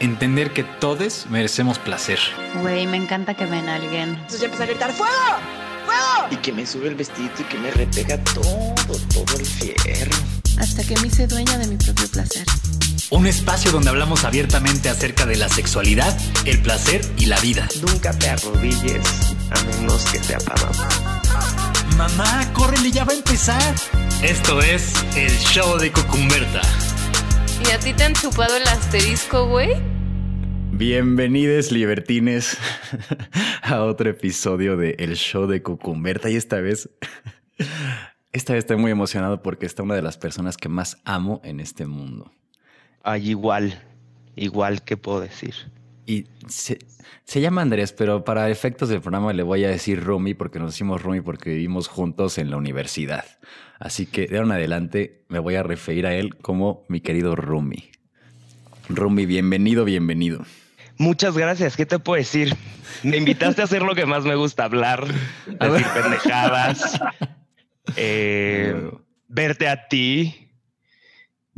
[0.00, 2.18] entender que todos merecemos placer.
[2.60, 4.10] Güey, me encanta que ven a alguien.
[4.10, 5.12] Entonces ya empecé a gritar ¡Fuego!
[5.86, 6.28] ¡Fuego!
[6.30, 8.74] Y que me sube el vestido y que me repega todo,
[9.12, 10.16] todo el fierro.
[10.58, 12.46] Hasta que me hice dueña de mi propio placer.
[13.10, 16.16] Un espacio donde hablamos abiertamente acerca de la sexualidad,
[16.46, 17.68] el placer y la vida.
[17.86, 19.06] Nunca te arrodilles
[19.50, 21.20] a menos que te mamá.
[21.96, 23.74] Mamá, córrele, ya va a empezar.
[24.22, 26.62] Esto es el show de Cucumberta.
[27.74, 29.70] ¿Y a ti te han chupado el asterisco, güey?
[30.70, 32.56] Bienvenidos libertines
[33.64, 36.88] a otro episodio de El Show de Cucumberta y esta vez,
[38.32, 41.58] esta vez estoy muy emocionado porque está una de las personas que más amo en
[41.58, 42.30] este mundo.
[43.02, 43.82] Ay, igual,
[44.36, 45.56] igual que puedo decir.
[46.06, 46.78] Y se,
[47.24, 50.72] se, llama Andrés, pero para efectos del programa le voy a decir Rumi porque nos
[50.72, 53.24] decimos Rumi porque vivimos juntos en la universidad.
[53.78, 57.36] Así que de ahora en adelante me voy a referir a él como mi querido
[57.36, 57.90] Rumi.
[58.88, 60.44] Rumi, bienvenido, bienvenido.
[60.98, 61.76] Muchas gracias.
[61.76, 62.54] ¿Qué te puedo decir?
[63.02, 65.06] Me invitaste a hacer lo que más me gusta, hablar,
[65.46, 67.00] decir pendejadas,
[67.96, 68.90] eh,
[69.28, 70.50] verte a ti,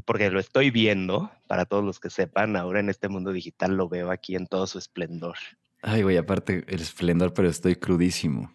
[0.05, 3.89] porque lo estoy viendo, para todos los que sepan, ahora en este mundo digital lo
[3.89, 5.37] veo aquí en todo su esplendor.
[5.83, 8.53] Ay, güey, aparte el esplendor, pero estoy crudísimo.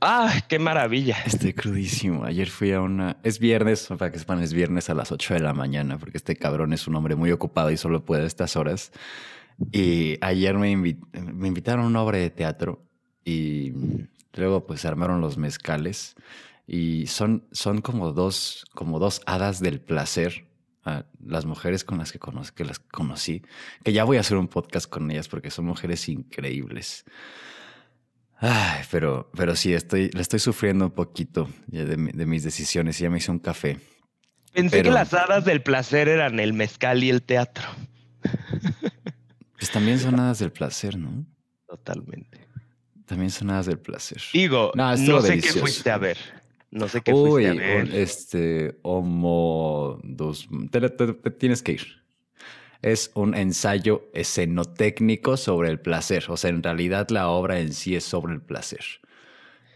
[0.00, 1.16] ¡Ah, qué maravilla!
[1.24, 2.24] Estoy crudísimo.
[2.24, 3.16] Ayer fui a una...
[3.22, 6.36] Es viernes, para que sepan, es viernes a las 8 de la mañana, porque este
[6.36, 8.92] cabrón es un hombre muy ocupado y solo puede a estas horas.
[9.72, 12.82] Y ayer me, me invitaron a una obra de teatro
[13.24, 13.72] y
[14.34, 16.16] luego pues se armaron los mezcales
[16.66, 20.46] y son, son como, dos, como dos hadas del placer.
[21.24, 22.18] Las mujeres con las que,
[22.54, 23.42] que las conocí,
[23.82, 27.04] que ya voy a hacer un podcast con ellas porque son mujeres increíbles.
[28.38, 32.98] Ay, pero, pero sí, estoy, le estoy sufriendo un poquito de, de mis decisiones.
[32.98, 33.80] Ya me hice un café.
[34.52, 37.64] Pensé que las hadas del placer eran el mezcal y el teatro.
[39.56, 41.24] Pues también son hadas del placer, ¿no?
[41.66, 42.46] Totalmente.
[43.06, 44.20] También son hadas del placer.
[44.32, 46.18] Digo, no, sé qué fuiste a ver.
[46.74, 47.94] No sé qué fuiste a ver.
[47.94, 50.48] Este, homo dos.
[50.70, 50.80] te,
[51.30, 52.04] tienes que ir
[52.84, 56.26] es un ensayo escenotécnico sobre el placer.
[56.28, 58.84] O sea, en realidad la obra en sí es sobre el placer.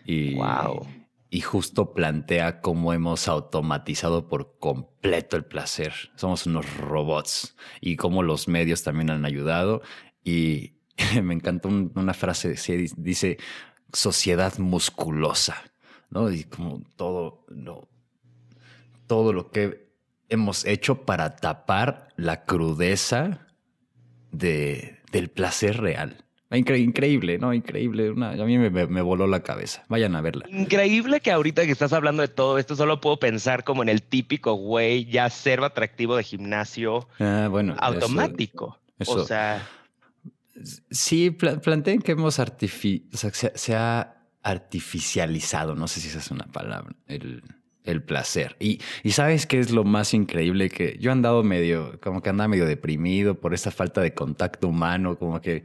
[0.04, 0.86] Y, wow.
[1.30, 5.94] y justo plantea cómo hemos automatizado por completo el placer.
[6.16, 9.80] Somos unos robots y cómo los medios también han ayudado.
[10.22, 10.74] Y
[11.22, 12.56] me encantó una frase,
[12.98, 13.38] dice,
[13.90, 15.56] sociedad musculosa,
[16.10, 16.30] ¿no?
[16.30, 17.88] Y como todo, no,
[19.06, 19.88] todo lo que
[20.28, 23.46] hemos hecho para tapar la crudeza
[24.30, 26.24] de, del placer real.
[26.50, 27.52] increíble, ¿no?
[27.52, 28.10] Increíble.
[28.10, 29.84] a mí me, me, voló la cabeza.
[29.88, 30.46] Vayan a verla.
[30.50, 34.02] Increíble que ahorita que estás hablando de todo esto, solo puedo pensar como en el
[34.02, 38.78] típico güey ya cero atractivo de gimnasio ah, bueno, automático.
[39.06, 39.66] o sea.
[40.90, 44.17] Sí, planteen que hemos artifi o sea, se, ha
[44.48, 47.42] artificializado, no sé si esa es una palabra, el,
[47.84, 48.56] el placer.
[48.60, 52.30] Y, y sabes qué es lo más increíble que yo he andado medio, como que
[52.30, 55.64] andaba medio deprimido por esa falta de contacto humano, como que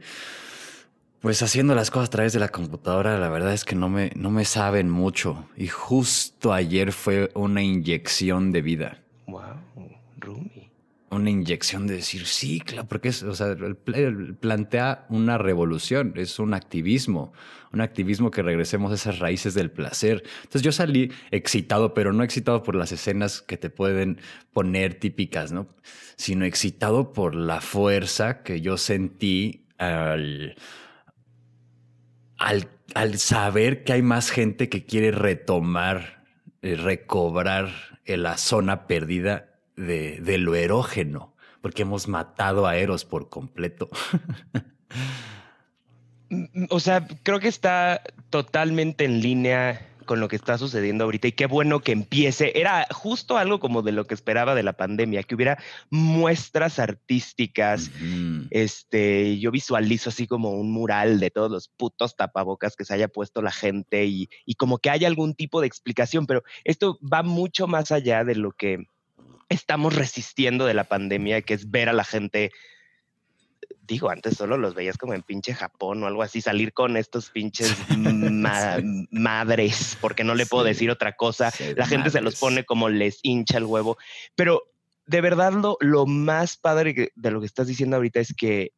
[1.24, 4.12] pues haciendo las cosas a través de la computadora, la verdad es que no me,
[4.14, 5.48] no me saben mucho.
[5.56, 8.98] Y justo ayer fue una inyección de vida.
[9.26, 9.42] Wow,
[10.18, 10.63] Rumi.
[11.14, 13.56] Una inyección de decir, sí, claro, porque es, o sea,
[14.40, 17.32] plantea una revolución, es un activismo
[17.74, 20.22] un activismo que regresemos a esas raíces del placer.
[20.36, 24.20] Entonces yo salí excitado, pero no excitado por las escenas que te pueden
[24.52, 25.68] poner típicas, ¿no?
[26.16, 30.54] Sino excitado por la fuerza que yo sentí al,
[32.38, 36.24] al, saber que hay más gente que quiere retomar,
[36.62, 37.70] eh, recobrar
[38.06, 43.90] la zona perdida de, de lo erógeno, porque hemos matado a Eros por completo.
[46.70, 51.32] O sea, creo que está totalmente en línea con lo que está sucediendo ahorita y
[51.32, 52.58] qué bueno que empiece.
[52.58, 55.58] Era justo algo como de lo que esperaba de la pandemia, que hubiera
[55.90, 57.90] muestras artísticas.
[58.50, 63.08] Este, yo visualizo así como un mural de todos los putos tapabocas que se haya
[63.08, 67.22] puesto la gente y, y como que haya algún tipo de explicación, pero esto va
[67.22, 68.84] mucho más allá de lo que
[69.48, 72.52] estamos resistiendo de la pandemia, que es ver a la gente
[73.86, 77.30] digo, antes solo los veías como en pinche Japón o algo así, salir con estos
[77.30, 77.74] pinches
[79.10, 81.52] madres, porque no le puedo decir otra cosa.
[81.76, 83.98] La gente se los pone como les hincha el huevo.
[84.34, 84.62] Pero
[85.06, 88.72] de verdad lo, lo más padre de lo que estás diciendo ahorita es que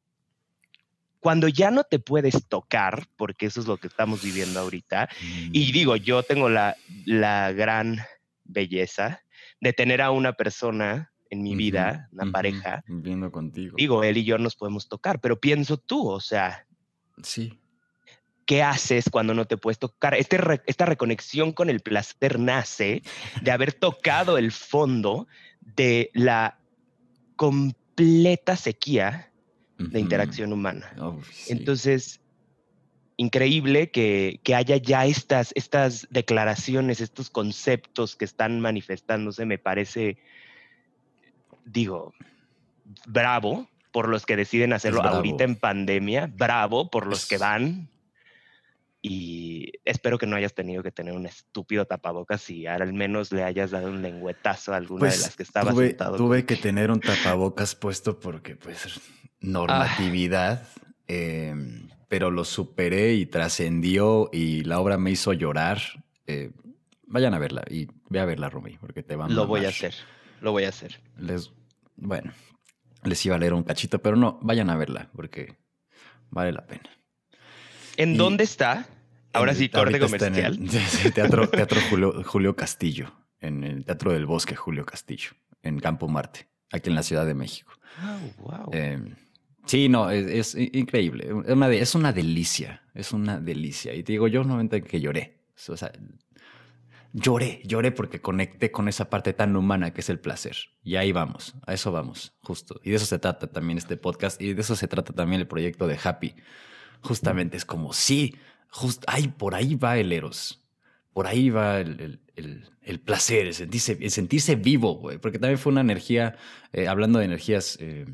[1.20, 5.08] cuando ya no te puedes tocar, porque eso es lo que estamos viviendo ahorita,
[5.52, 5.72] y mm.
[5.72, 7.98] digo, yo tengo la, la gran
[8.44, 9.22] belleza
[9.60, 13.74] de tener a una persona en mi vida, una pareja, Viendo contigo.
[13.76, 16.66] digo, él y yo nos podemos tocar, pero pienso tú, o sea,
[17.22, 17.58] Sí.
[18.44, 20.14] ¿qué haces cuando no te puedes tocar?
[20.14, 23.02] Este re- esta reconexión con el placer nace
[23.42, 25.26] de haber tocado el fondo
[25.60, 26.60] de la
[27.36, 29.32] completa sequía
[29.78, 30.92] de interacción humana.
[30.98, 31.52] Oh, sí.
[31.52, 32.20] Entonces,
[33.16, 40.18] increíble que, que haya ya estas, estas declaraciones, estos conceptos que están manifestándose, me parece,
[41.64, 42.12] digo,
[43.06, 47.88] bravo por los que deciden hacerlo ahorita en pandemia, bravo por los que van.
[49.00, 53.44] Y espero que no hayas tenido que tener un estúpido tapabocas y al menos le
[53.44, 56.16] hayas dado un lengüetazo a alguna de Pues las que estaba tuve, sentado.
[56.16, 59.00] tuve que tener un tapabocas puesto porque, pues,
[59.40, 60.66] normatividad.
[61.06, 65.80] em, pero lo superé y trascendió y la obra me hizo llorar.
[66.26, 66.50] Eh,
[67.06, 69.68] vayan a verla y ve a verla, Rumi, porque te va a Lo voy a
[69.68, 69.94] hacer,
[70.40, 71.00] lo voy a hacer.
[71.18, 71.52] Les,
[71.96, 72.32] bueno,
[73.04, 75.56] les iba a leer un cachito, pero no, vayan a verla porque
[76.30, 76.90] vale la pena.
[77.96, 78.86] ¿En Y- dónde está?
[79.32, 81.12] Ahora sí, corte está en el- comercial.
[81.14, 85.30] teatro teatro Julio, Julio Castillo, en el Teatro del Bosque Julio Castillo,
[85.62, 87.72] en Campo Marte, aquí en la Ciudad de México.
[88.38, 88.70] wow.
[88.72, 88.98] Eh,
[89.66, 91.28] sí, no, es, es increíble.
[91.46, 93.94] Es una, delicia, es una delicia.
[93.94, 95.38] Y te digo, yo normalmente que lloré.
[97.12, 100.56] Lloré, lloré porque conecté con esa parte tan humana que es el placer.
[100.84, 102.78] Y ahí vamos, a eso vamos, justo.
[102.84, 105.46] Y de eso se trata también este podcast y de eso se trata también el
[105.46, 106.34] proyecto de Happy.
[107.00, 108.34] Justamente es como, sí,
[108.68, 110.62] just, ay, por ahí va el Eros.
[111.14, 115.18] Por ahí va el, el- el- el placer, el sentirse, el sentirse vivo, güey.
[115.18, 116.36] Porque también fue una energía,
[116.72, 118.04] eh, hablando de energías eh,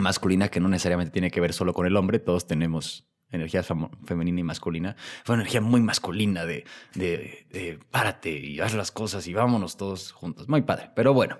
[0.00, 4.40] masculinas que no necesariamente tiene que ver solo con el hombre, todos tenemos energía femenina
[4.40, 4.96] y masculina.
[5.24, 6.64] Fue una energía muy masculina de,
[6.94, 10.48] de, de párate y haz las cosas y vámonos todos juntos.
[10.48, 10.90] Muy padre.
[10.96, 11.38] Pero bueno,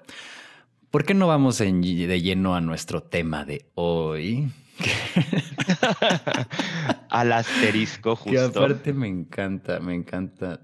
[0.91, 4.53] ¿por qué no vamos en- de lleno a nuestro tema de hoy?
[7.11, 8.61] Al asterisco, Que justo.
[8.65, 10.61] aparte me encanta, me encanta,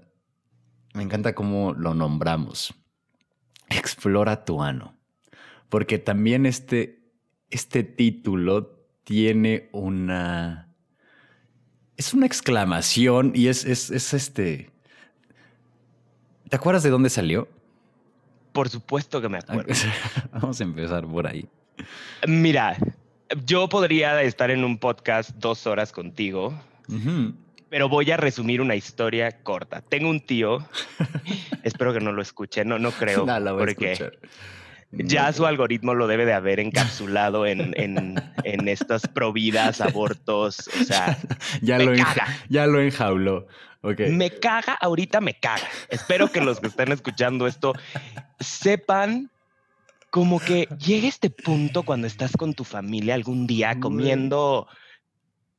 [0.93, 2.73] me encanta cómo lo nombramos.
[3.69, 4.95] Explora tu ano.
[5.69, 6.96] Porque también este,
[7.49, 10.67] este título tiene una...
[11.95, 14.69] Es una exclamación y es, es, es este...
[16.49, 17.47] ¿Te acuerdas de dónde salió?
[18.53, 19.73] Por supuesto que me acuerdo.
[20.31, 21.47] Vamos a empezar por ahí.
[22.27, 22.77] Mira,
[23.45, 26.59] yo podría estar en un podcast dos horas contigo,
[27.69, 29.81] pero voy a resumir una historia corta.
[29.81, 30.67] Tengo un tío,
[31.63, 34.17] espero que no lo escuche, no, no creo, No, la voy a porque escuchar.
[34.91, 40.83] Ya su algoritmo lo debe de haber encapsulado en, en, en estas providas, abortos, o
[40.83, 41.17] sea,
[41.61, 42.27] ya, me lo caga.
[42.49, 43.47] ya lo enjauló.
[43.81, 44.01] Ok.
[44.09, 45.67] Me caga, ahorita me caga.
[45.89, 47.73] Espero que los que estén escuchando esto
[48.39, 49.29] sepan
[50.09, 54.67] como que llega este punto cuando estás con tu familia algún día comiendo,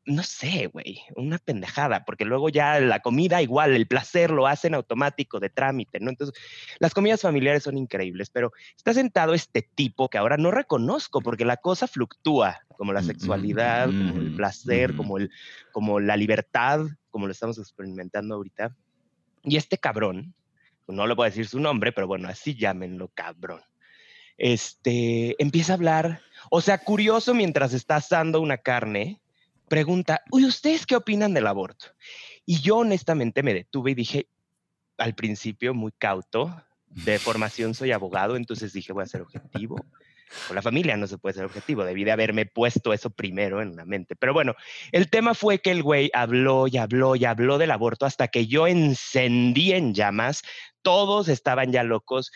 [0.08, 4.74] no sé, güey, una pendejada, porque luego ya la comida igual, el placer lo hacen
[4.74, 6.10] automático de trámite, ¿no?
[6.10, 6.38] Entonces,
[6.78, 11.44] las comidas familiares son increíbles, pero está sentado este tipo que ahora no reconozco porque
[11.44, 14.96] la cosa fluctúa, como la Mm, mm, sexualidad, como el mm, placer, mm.
[14.96, 15.30] como el
[15.72, 18.74] como la libertad, como lo estamos experimentando ahorita.
[19.44, 20.34] Y este cabrón,
[20.86, 23.62] no le voy a decir su nombre, pero bueno, así llámenlo cabrón.
[24.36, 26.20] Este empieza a hablar,
[26.50, 29.20] o sea, curioso mientras está asando una carne,
[29.68, 31.86] pregunta, uy, ¿ustedes qué opinan del aborto?
[32.46, 34.28] Y yo honestamente me detuve y dije,
[34.96, 39.76] al principio muy cauto, de formación soy abogado, entonces dije, voy a ser objetivo.
[40.46, 43.76] Con la familia no se puede ser objetivo, debí de haberme puesto eso primero en
[43.76, 44.14] la mente.
[44.16, 44.54] Pero bueno,
[44.92, 48.46] el tema fue que el güey habló y habló y habló del aborto hasta que
[48.46, 50.42] yo encendí en llamas,
[50.82, 52.30] todos estaban ya locos.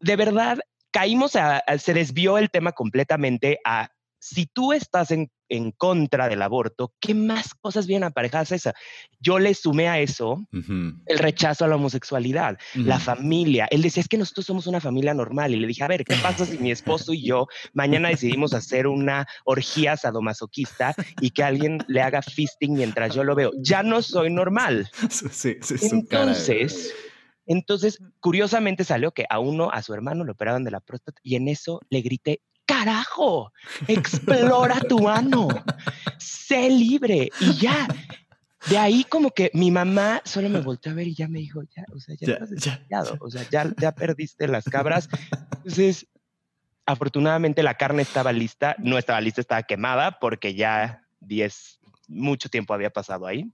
[0.00, 0.58] De verdad,
[0.90, 6.28] caímos a, a- se desvió el tema completamente a si tú estás en, en contra
[6.28, 8.74] del aborto, ¿qué más cosas vienen aparejadas a esa?
[9.20, 10.44] Yo le sumé a eso
[11.06, 13.68] el rechazo a la homosexualidad, la familia.
[13.70, 15.54] Él decía, es que nosotros somos una familia normal.
[15.54, 18.86] Y le dije, a ver, ¿qué pasa si mi esposo y yo mañana decidimos hacer
[18.86, 23.52] una orgía sadomasoquista y que alguien le haga fisting mientras yo lo veo?
[23.58, 24.90] Ya no soy normal.
[25.30, 25.74] Sí, sí.
[25.80, 26.94] Entonces,
[27.48, 31.34] entonces, curiosamente salió que a uno, a su hermano, le operaban de la próstata y
[31.34, 33.50] en eso le grité, carajo,
[33.88, 35.48] explora tu ano,
[36.18, 37.88] sé libre y ya.
[38.68, 41.62] De ahí como que mi mamá solo me volteó a ver y ya me dijo,
[41.74, 45.08] ya, o sea, ya, Ya, estás ya, desquiciado, o sea, ya, ya perdiste las cabras.
[45.56, 46.06] Entonces,
[46.84, 52.74] afortunadamente la carne estaba lista, no estaba lista, estaba quemada porque ya 10, mucho tiempo
[52.74, 53.50] había pasado ahí.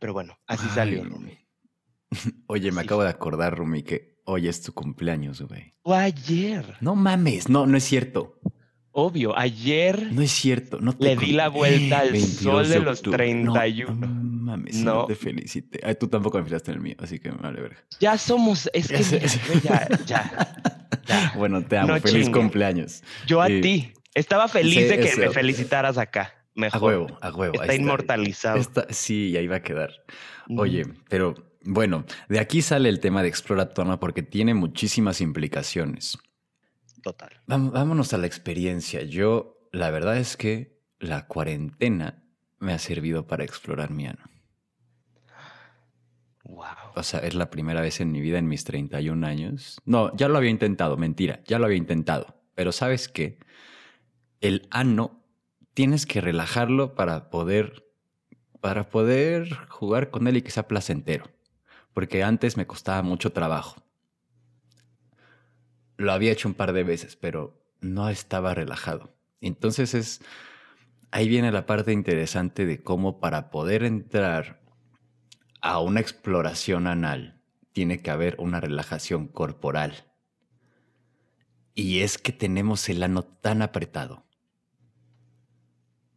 [0.00, 1.04] Pero bueno, así Ay, salió.
[1.04, 1.38] Rumi.
[2.48, 2.86] Oye, me Sí.
[2.86, 5.74] acabo de acordar, Rumi, que hoy es tu cumpleaños, güey.
[5.82, 6.76] O ayer.
[6.80, 8.38] No mames, no, no es cierto.
[8.96, 10.78] Obvio, ayer No es cierto.
[10.80, 13.34] No te Le di la vuelta al 22 sol de los octubre.
[13.34, 13.94] No, 31.
[13.94, 14.94] No, mames, no.
[14.94, 15.06] No.
[15.06, 15.80] te felicité.
[15.82, 17.78] Ay, tú tampoco me felicitaste en el mío, así que me vale verga.
[17.98, 18.70] ya somos.
[18.72, 18.98] Es que
[19.54, 20.56] mira, ya, ya,
[21.06, 21.32] ya.
[21.36, 21.88] Bueno, te amo.
[21.94, 22.38] No Feliz chingue.
[22.38, 23.02] cumpleaños.
[23.26, 23.92] Yo a Eh, ti.
[24.14, 25.20] Estaba feliz de que eso.
[25.20, 26.32] me felicitaras acá.
[26.56, 26.82] A Mejor.
[26.82, 27.54] huevo, a huevo.
[27.60, 28.58] Está ahí inmortalizado.
[28.58, 29.90] Está- sí, y ahí va a quedar.
[30.56, 31.34] Oye, pero
[31.64, 36.18] bueno, de aquí sale el tema de Explora tu alma porque tiene muchísimas implicaciones.
[37.02, 37.30] Total.
[37.46, 39.02] Vámonos a la experiencia.
[39.02, 42.22] Yo, la verdad es que la cuarentena
[42.58, 44.24] me ha servido para explorar mi ano.
[46.44, 46.64] Wow.
[46.94, 49.80] O sea, es la primera vez en mi vida, en mis 31 años.
[49.84, 52.42] No, ya lo había intentado, mentira, ya lo había intentado.
[52.54, 53.38] Pero ¿sabes qué?
[54.40, 55.24] El ano
[55.72, 57.86] tienes que relajarlo para poder,
[58.60, 61.24] para poder jugar con él y que sea placentero.
[61.94, 63.82] Porque antes me costaba mucho trabajo.
[65.96, 69.14] Lo había hecho un par de veces, pero no estaba relajado.
[69.40, 70.20] Entonces es,
[71.10, 74.60] ahí viene la parte interesante de cómo para poder entrar
[75.60, 77.40] a una exploración anal
[77.72, 80.04] tiene que haber una relajación corporal.
[81.74, 84.24] Y es que tenemos el ano tan apretado.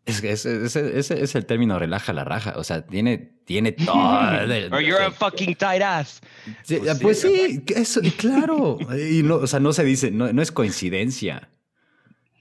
[0.07, 2.53] Es que ese, ese- ese es el término relaja la raja.
[2.57, 4.31] O sea, tiene, tiene todo.
[4.41, 6.21] el- Or you're a fucking tight ass.
[6.63, 8.77] Sí, Pues sí, pues sí, eso, claro.
[8.97, 11.49] Y no, o sea, no se dice, no, no es coincidencia.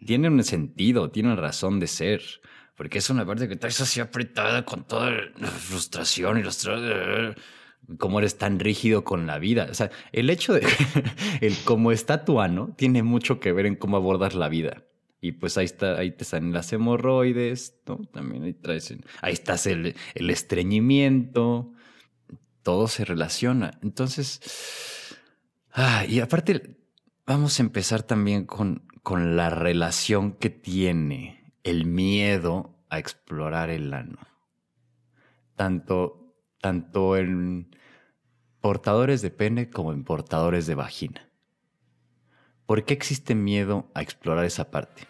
[0.07, 2.23] Tiene un sentido, tiene una razón de ser.
[2.77, 6.67] Porque es una parte que traes así apretada con toda la frustración y los
[7.99, 9.69] cómo eres tan rígido con la vida.
[9.71, 10.67] O sea, el hecho de
[11.41, 14.83] el cómo está tu ano tiene mucho que ver en cómo abordas la vida.
[15.21, 17.97] Y pues ahí está, ahí te salen las hemorroides, ¿no?
[18.13, 21.73] También ahí traes, ahí estás el, el estreñimiento,
[22.63, 23.79] todo se relaciona.
[23.83, 25.17] Entonces,
[25.73, 26.77] ah, y aparte,
[27.27, 33.93] vamos a empezar también con, con la relación que tiene el miedo a explorar el
[33.93, 34.19] ano.
[35.57, 37.75] Tanto, tanto en
[38.61, 41.26] portadores de pene como en portadores de vagina.
[42.67, 45.07] ¿Por qué existe miedo a explorar esa parte?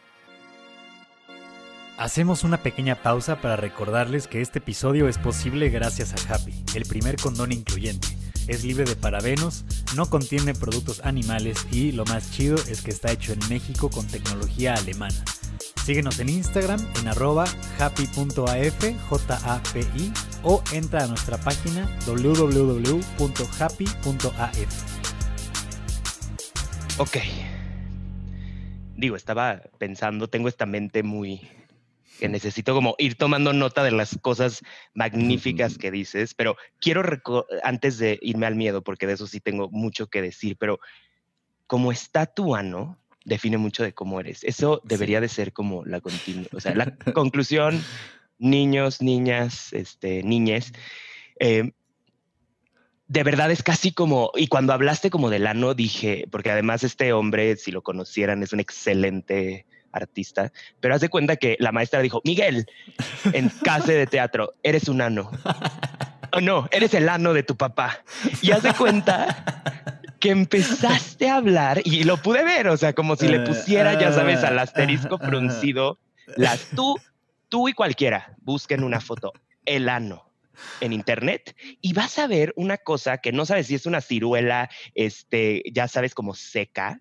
[1.96, 6.84] Hacemos una pequeña pausa para recordarles que este episodio es posible gracias a Happy, el
[6.84, 8.08] primer condón incluyente.
[8.46, 9.64] Es libre de parabenos,
[9.96, 14.06] no contiene productos animales y lo más chido es que está hecho en México con
[14.06, 15.25] tecnología alemana.
[15.82, 17.46] Síguenos en Instagram en arroba
[17.78, 22.96] happy.af, J-A-P-I, o entra a nuestra página www.happy.af.
[26.98, 27.16] Ok.
[28.97, 31.41] Digo, estaba pensando, tengo esta mente muy
[32.19, 34.62] que necesito como ir tomando nota de las cosas
[34.95, 37.03] magníficas que dices, pero quiero
[37.62, 40.81] antes de irme al miedo, porque de eso sí tengo mucho que decir, pero
[41.67, 44.45] como está tu ano, define mucho de cómo eres.
[44.45, 47.83] Eso debería de ser como la continua, o sea, la conclusión,
[48.38, 50.73] niños, niñas, este, niñes,
[51.38, 51.73] eh,
[53.08, 57.12] de verdad es casi como, y cuando hablaste como del ano, dije, porque además este
[57.12, 62.00] hombre, si lo conocieran, es un excelente artista, pero haz de cuenta que la maestra
[62.00, 62.66] dijo, Miguel,
[63.32, 65.30] en clase de teatro, eres un ano.
[66.32, 68.02] O no, eres el ano de tu papá.
[68.42, 69.62] Y haz de cuenta
[70.20, 74.12] que empezaste a hablar y lo pude ver, o sea, como si le pusiera, ya
[74.12, 75.98] sabes, al asterisco fruncido,
[76.36, 76.96] las tú,
[77.48, 79.32] tú y cualquiera, busquen una foto,
[79.64, 80.25] el ano
[80.80, 84.68] en internet y vas a ver una cosa que no sabes si es una ciruela,
[84.94, 86.98] este, ya sabes, como seca,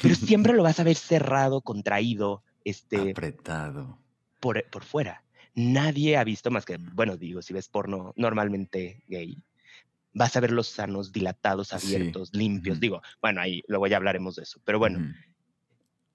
[0.00, 3.98] pero siempre lo vas a ver cerrado, contraído, este, Apretado.
[4.40, 5.24] por, por fuera.
[5.54, 9.36] Nadie ha visto más que, bueno, digo, si ves porno normalmente gay,
[10.14, 11.74] vas a ver los sanos dilatados, Sí.
[11.74, 12.76] abiertos, limpios.
[12.76, 12.80] Ujú.
[12.80, 14.60] Digo, bueno, ahí luego ya hablaremos de eso.
[14.64, 15.12] Pero bueno,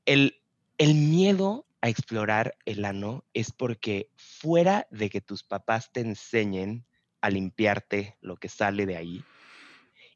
[0.05, 0.41] el,
[0.79, 6.85] el miedo a explorar el ano es porque fuera de que tus papás te enseñen
[7.21, 9.23] a limpiarte lo que sale de ahí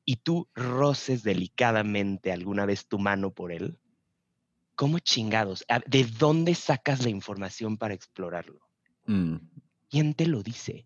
[0.06, 3.80] y tú roces delicadamente alguna vez tu mano por él,
[4.76, 5.66] ¿cómo chingados?
[5.88, 8.60] ¿De dónde sacas la información para explorarlo?
[9.06, 9.38] Mm.
[9.90, 10.86] ¿Quién te lo dice?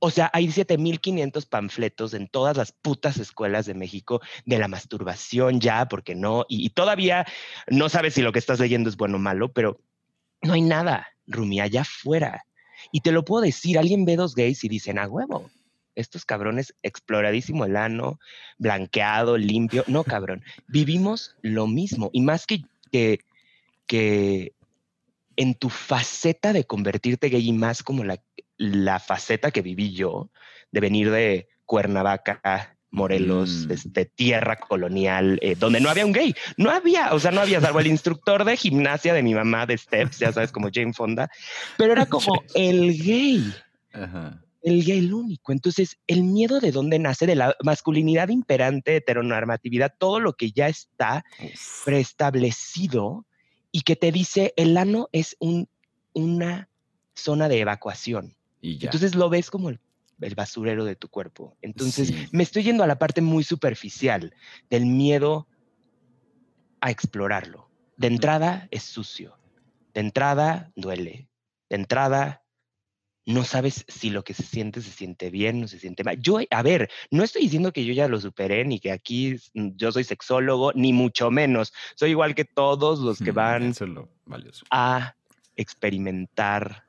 [0.00, 5.60] O sea, hay 7500 panfletos en todas las putas escuelas de México de la masturbación
[5.60, 7.24] ya, porque no, y, y todavía
[7.68, 9.80] no sabes si lo que estás leyendo es bueno o malo, pero
[10.42, 12.44] no hay nada, Rumi, allá afuera.
[12.90, 15.50] Y te lo puedo decir, alguien ve dos gays y dicen, a huevo,
[15.94, 18.18] estos cabrones, exploradísimo el ano,
[18.58, 19.84] blanqueado, limpio.
[19.86, 22.10] No, cabrón, vivimos lo mismo.
[22.12, 23.20] Y más que, que,
[23.86, 24.52] que
[25.36, 28.22] en tu faceta de convertirte gay y más como la,
[28.56, 30.30] la faceta que viví yo,
[30.70, 33.72] de venir de Cuernavaca, Morelos, Mm.
[33.72, 36.34] este, tierra colonial, eh, donde no había un gay.
[36.56, 39.76] No había, o sea, no había, salvo el instructor de gimnasia de mi mamá de
[39.78, 41.30] Steps, ya sabes, como Jane Fonda,
[41.78, 43.52] pero era como el gay
[43.94, 44.38] Ajá.
[44.62, 45.52] el gay el único.
[45.52, 50.68] Entonces, el miedo de dónde nace, de la masculinidad imperante, heteronormatividad, todo lo que ya
[50.68, 51.84] está Uf.
[51.86, 53.24] preestablecido
[53.70, 55.66] y que te dice el ano es un,
[56.12, 56.68] una
[57.14, 58.34] zona de evacuación.
[58.60, 58.86] Y ya.
[58.88, 59.80] Entonces lo ves como el,
[60.22, 61.56] el basurero de tu cuerpo.
[61.62, 62.26] Entonces, Sí.
[62.32, 64.34] me estoy yendo a la parte muy superficial
[64.70, 65.46] del miedo
[66.80, 67.70] a explorarlo.
[67.96, 69.38] De entrada es sucio.
[69.94, 71.28] De entrada duele.
[71.68, 72.42] De entrada
[73.24, 76.18] no sabes si lo que se siente se siente bien o se siente mal.
[76.20, 79.68] Yo, a ver, no estoy diciendo que yo ya lo superé, ni que aquí mm,
[79.76, 81.72] yo soy sexólogo, ni mucho menos.
[81.94, 84.08] Soy igual que todos los que Mm, van es lo
[84.70, 85.14] a
[85.54, 86.84] experimentar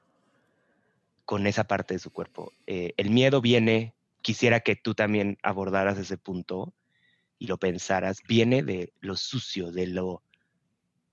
[1.34, 2.54] con esa parte de su cuerpo.
[2.68, 6.76] Eh, el miedo viene, quisiera que tú también abordaras ese punto
[7.40, 10.22] y lo pensaras, viene de lo sucio, de lo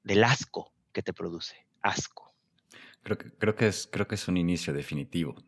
[0.04, 2.34] del asco que te produce, asco.
[3.02, 5.42] Creo que, creo que, es, creo que es un inicio definitivo.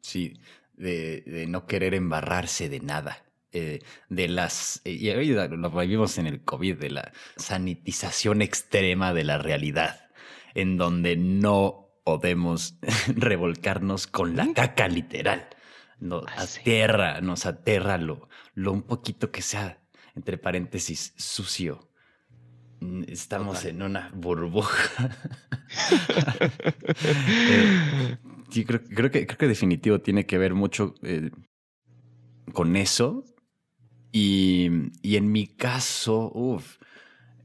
[0.00, 0.40] Sí,
[0.74, 3.26] de, no querer embarrarse de nada.
[3.52, 3.78] eh,
[4.08, 4.80] de las.
[4.84, 10.10] eh, y hoy lo vivimos en el COVID, de la sanitización extrema de la realidad,
[10.54, 12.78] en donde no podemos
[13.16, 15.48] revolcarnos con la caca literal.
[15.98, 19.82] Nos Ah, aterra, nos aterra lo, lo un poquito que sea,
[20.14, 21.90] entre paréntesis, sucio.
[22.80, 23.70] Mm, Estamos Total.
[23.70, 25.10] en una burbuja.
[27.48, 28.16] Eh,
[28.50, 31.30] sí, creo, creo que, creo que definitivo tiene que ver mucho eh,
[32.52, 33.24] con eso.
[34.12, 34.70] Y,
[35.02, 36.78] y en mi caso, uff,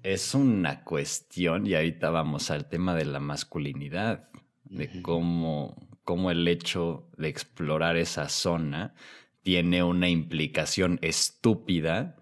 [0.03, 4.29] es una cuestión, y ahorita vamos al tema de la masculinidad,
[4.71, 8.95] de cómo, cómo el hecho de explorar esa zona
[9.43, 12.15] tiene una implicación estúpida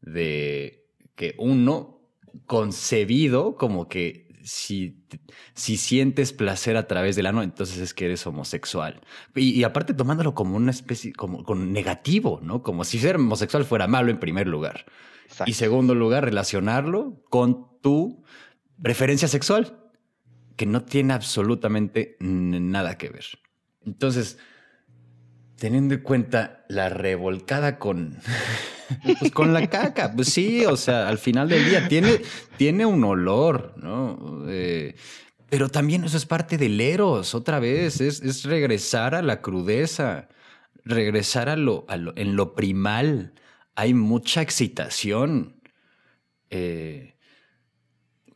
[0.00, 2.00] de que uno
[2.46, 5.04] concebido como que si,
[5.54, 9.00] si sientes placer a través del ano, entonces es que eres homosexual.
[9.34, 12.62] Y, y aparte tomándolo como una especie, como con negativo, ¿no?
[12.62, 14.86] Como si ser homosexual fuera malo en primer lugar.
[15.24, 15.50] Exacto.
[15.50, 18.22] Y segundo lugar, relacionarlo con tu
[18.80, 19.85] preferencia sexual,
[20.56, 23.26] que no tiene absolutamente nada que ver.
[23.84, 24.38] Entonces,
[25.56, 28.16] teniendo en cuenta la revolcada con,
[29.18, 32.20] pues con la caca, pues sí, o sea, al final del día tiene,
[32.56, 34.44] tiene un olor, ¿no?
[34.48, 34.94] Eh,
[35.48, 40.28] pero también eso es parte del eros, otra vez, es, es regresar a la crudeza,
[40.84, 43.32] regresar a lo, a lo- en lo primal.
[43.76, 45.60] Hay mucha excitación.
[46.50, 47.15] Eh,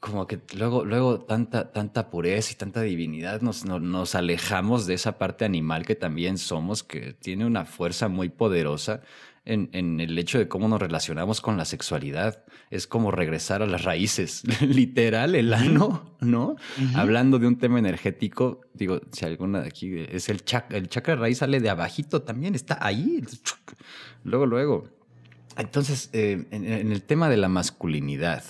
[0.00, 4.94] como que luego, luego tanta, tanta pureza y tanta divinidad nos, no- nos alejamos de
[4.94, 9.02] esa parte animal que también somos, que tiene una fuerza muy poderosa
[9.44, 12.44] en, en el hecho de cómo nos relacionamos con la sexualidad.
[12.70, 16.56] Es como regresar a las raíces, literal, el ano, ¿no?
[16.94, 21.16] Hablando de un tema energético, digo, si alguna de aquí es el chakra, el chakra
[21.16, 23.22] raíz sale de abajito también, está ahí,
[24.24, 24.88] luego, luego.
[25.56, 28.44] Entonces, eh, en, en el tema de la masculinidad,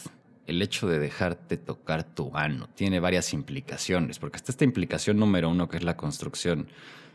[0.50, 5.48] el hecho de dejarte tocar tu ano tiene varias implicaciones, porque está esta implicación número
[5.48, 6.66] uno, que es la construcción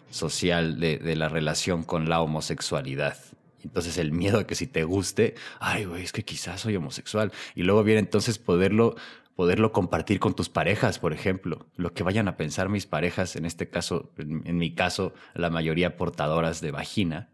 [0.09, 3.17] social de, la relación con la homosexualidad.
[3.61, 7.33] Entonces el miedo a que si te guste, ay, güey, es que quizás soy homosexual.
[7.55, 8.95] Y luego viene entonces poderlo,
[9.35, 11.65] poderlo compartir con tus parejas, por ejemplo.
[11.75, 15.97] Lo que vayan a pensar mis parejas, en este caso, en, mi caso, la mayoría
[15.97, 17.29] portadoras de vagina,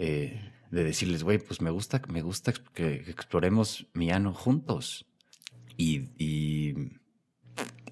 [0.00, 5.07] eh, de decirles, güey, pues me gusta, me gusta que exploremos mi ano juntos.
[5.78, 6.74] Y, y,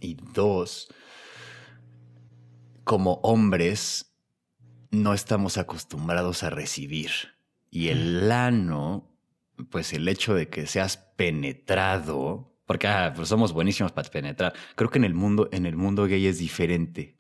[0.00, 0.88] y dos,
[2.84, 4.12] como hombres,
[4.90, 7.10] no estamos acostumbrados a recibir.
[7.70, 9.08] Y el ano,
[9.70, 14.52] pues el hecho de que seas penetrado, porque ah, pues somos buenísimos para penetrar.
[14.74, 17.16] Creo que en el mundo, en el mundo gay es diferente.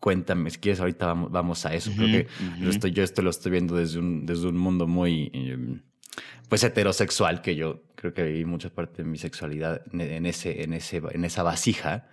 [0.00, 1.90] Cuéntame, si quieres, ahorita vamos, vamos a eso.
[1.94, 5.80] Creo que yo esto lo estoy viendo desde un, desde un mundo muy eh,
[6.48, 10.72] pues heterosexual, que yo creo que viví mucha parte de mi sexualidad en, ese, en,
[10.72, 12.08] ese, en esa vasija.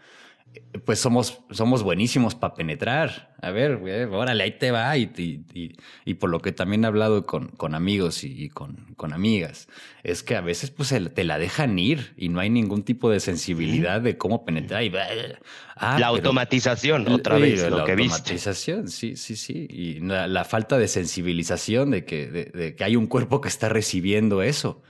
[0.85, 3.33] Pues somos, somos buenísimos para penetrar.
[3.41, 4.95] A ver, güey, órale, ahí te va.
[4.97, 5.11] Y,
[5.53, 9.13] y, y- por lo que también he hablado con, con amigos y, y con, con
[9.13, 9.67] amigas,
[10.03, 13.19] es que a veces pues te la dejan ir y no hay ningún tipo de
[13.19, 14.83] sensibilidad de cómo penetrar.
[14.83, 18.13] Y, ah, la pero- automatización, otra vez, la lo que viste.
[18.15, 19.67] automatización, sí, sí, sí.
[19.69, 23.47] Y la, la falta de sensibilización de que, de, de que hay un cuerpo que
[23.49, 24.81] está recibiendo eso.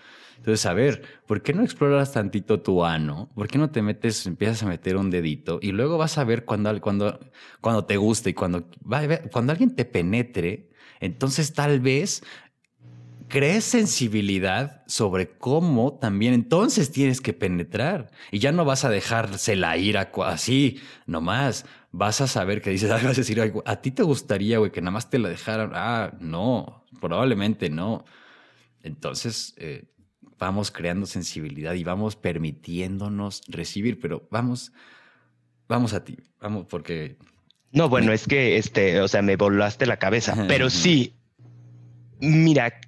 [0.44, 3.32] Entonces, a ver, ¿por qué no exploras tantito tu ano?
[3.34, 6.44] ¿Por qué no te metes, empiezas a meter un dedito y luego vas a ver
[6.44, 7.18] cuando, cuando,
[7.62, 8.70] cuando te guste y cuando,
[9.32, 12.24] cuando alguien te penetre, entonces tal vez
[13.30, 19.78] crees sensibilidad sobre cómo también entonces tienes que penetrar y ya no vas a dejársela
[19.78, 21.66] ir así nomás.
[21.94, 24.92] Vas a saber que dices, vas a decir, a ti te gustaría, güey, que nada
[24.92, 25.72] más te la dejaran.
[25.74, 28.04] Ah, no, probablemente no.
[28.84, 29.86] Entonces, eh,
[30.38, 34.72] vamos creando sensibilidad y vamos permitiéndonos recibir, pero vamos,
[35.68, 37.18] vamos a ti, vamos, porque...
[37.72, 41.16] No, bueno, es que, este, o sea, me volaste la cabeza, pero sí,
[42.20, 42.80] mira,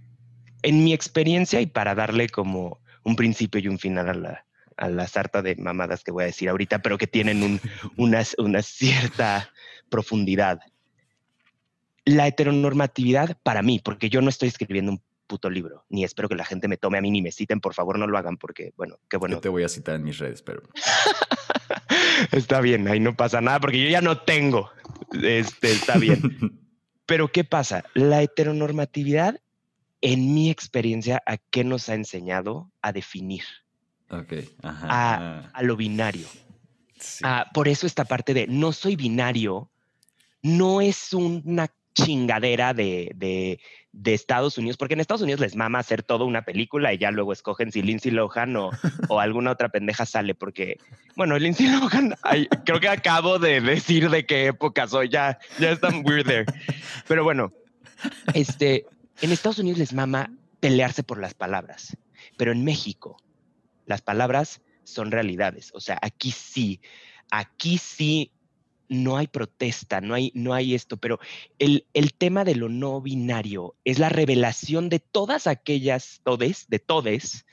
[0.62, 4.46] en mi experiencia y para darle como un principio y un final a la,
[4.78, 7.62] a la sarta de mamadas que voy a decir ahorita, pero que tienen un,
[7.98, 9.50] una, una cierta
[9.90, 10.60] profundidad.
[12.06, 16.36] La heteronormatividad para mí, porque yo no estoy escribiendo un puto libro, ni espero que
[16.36, 18.74] la gente me tome a mí ni me citen, por favor no lo hagan porque,
[18.78, 19.38] bueno, qué bueno.
[19.38, 20.62] Yo te voy a citar en mis redes, pero...
[22.32, 24.72] está bien, ahí no pasa nada porque yo ya no tengo.
[25.22, 26.60] Este, está bien.
[27.06, 27.84] pero ¿qué pasa?
[27.94, 29.40] La heteronormatividad,
[30.02, 32.72] en mi experiencia, ¿a qué nos ha enseñado?
[32.82, 33.44] A definir.
[34.10, 34.34] Ok.
[34.64, 36.28] A, lo binario.
[37.24, 39.70] Ah, por eso esta parte de no soy binario
[40.42, 46.04] no es una chingadera de, de, Estados Unidos, porque en Estados Unidos les mama hacer
[46.04, 48.70] toda una película y ya luego escogen si Lindsay Lohan o,
[49.10, 50.78] o alguna otra pendeja sale, porque,
[51.16, 52.16] bueno, Lindsay Lohan,
[52.66, 56.46] creo que acabo de decir de qué época soy, ya, ya están weird there.
[57.08, 57.54] Pero bueno,
[58.34, 58.86] este,
[59.22, 61.98] en Estados Unidos les mama pelearse por las palabras,
[62.38, 63.18] pero en México
[63.86, 66.82] las palabras son realidades, o sea, aquí sí,
[67.32, 68.32] aquí sí
[68.90, 71.20] no hay protesta, no hay, no hay esto, pero
[71.60, 76.80] el, el, tema de lo no binario es la revelación de todas aquellas, todes, de
[76.80, 77.46] todes,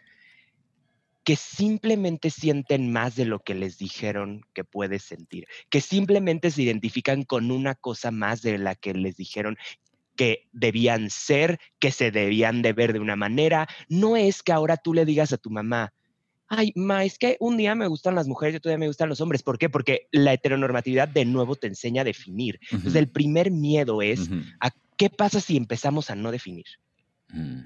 [1.24, 6.62] que simplemente sienten más de lo que les dijeron que puedes sentir, que simplemente se
[6.62, 9.56] identifican con una cosa más de la que les dijeron
[10.16, 13.68] que debían ser, que se debían de ver de una manera.
[13.88, 15.92] No es que ahora tú le digas a tu mamá,
[16.54, 19.08] ay, ma, es que un día me gustan las mujeres y otro día me gustan
[19.08, 19.42] los hombres.
[19.42, 19.70] ¿Por qué?
[19.70, 22.60] Porque la heteronormatividad de nuevo te enseña a definir.
[22.70, 24.28] Entonces, el primer miedo es
[24.60, 26.66] a qué pasa si empezamos a no definir.
[27.28, 27.60] Mm.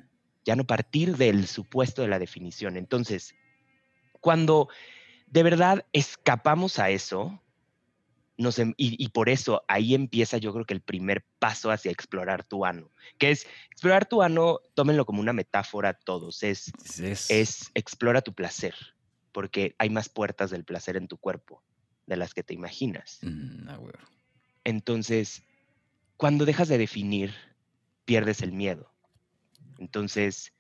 [0.45, 2.77] Ya no partir del supuesto de la definición.
[2.77, 3.35] Entonces,
[4.21, 4.69] cuando
[5.27, 7.43] de verdad escapamos a eso,
[8.39, 12.67] Em, y, por eso ahí empieza yo creo que el primer paso hacia explorar tu
[12.67, 16.71] ano, que es explorar tu ano, tómenlo como una metáfora todos, es,
[17.31, 18.75] es, explora tu placer,
[19.33, 21.63] porque hay más puertas del placer en tu cuerpo
[22.05, 23.21] de las que te imaginas.
[23.23, 23.69] Mm,
[24.65, 25.43] Entonces,
[26.19, 27.35] cuando dejas de definir,
[28.05, 28.93] pierdes el miedo.
[29.79, 30.53] Entonces,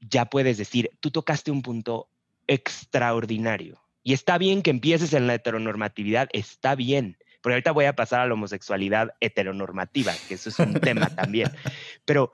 [0.00, 2.08] ya puedes decir, tú tocaste un punto
[2.46, 7.16] extraordinario y está bien que empieces en la heteronormatividad, está bien.
[7.40, 11.50] Porque ahorita voy a pasar a la homosexualidad heteronormativa, que eso es un tema también.
[12.04, 12.32] Pero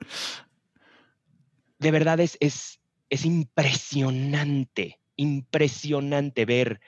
[1.78, 6.80] de verdad es, es, es impresionante, impresionante ver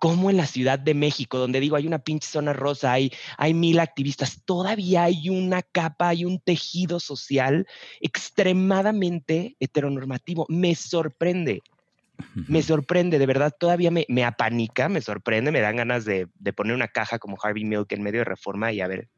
[0.00, 3.52] cómo en la Ciudad de México, donde digo hay una pinche zona rosa, hay, hay
[3.52, 7.66] mil activistas, todavía hay una capa, hay un tejido social
[8.00, 10.46] extremadamente heteronormativo.
[10.48, 11.62] Me sorprende.
[12.34, 16.52] Me sorprende, de verdad, todavía me, me apanica, me sorprende, me dan ganas de, de,
[16.52, 19.08] poner una caja como Harvey Milk en medio de reforma y a ver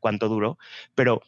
[0.00, 0.58] cuánto duró.
[0.94, 1.22] Pero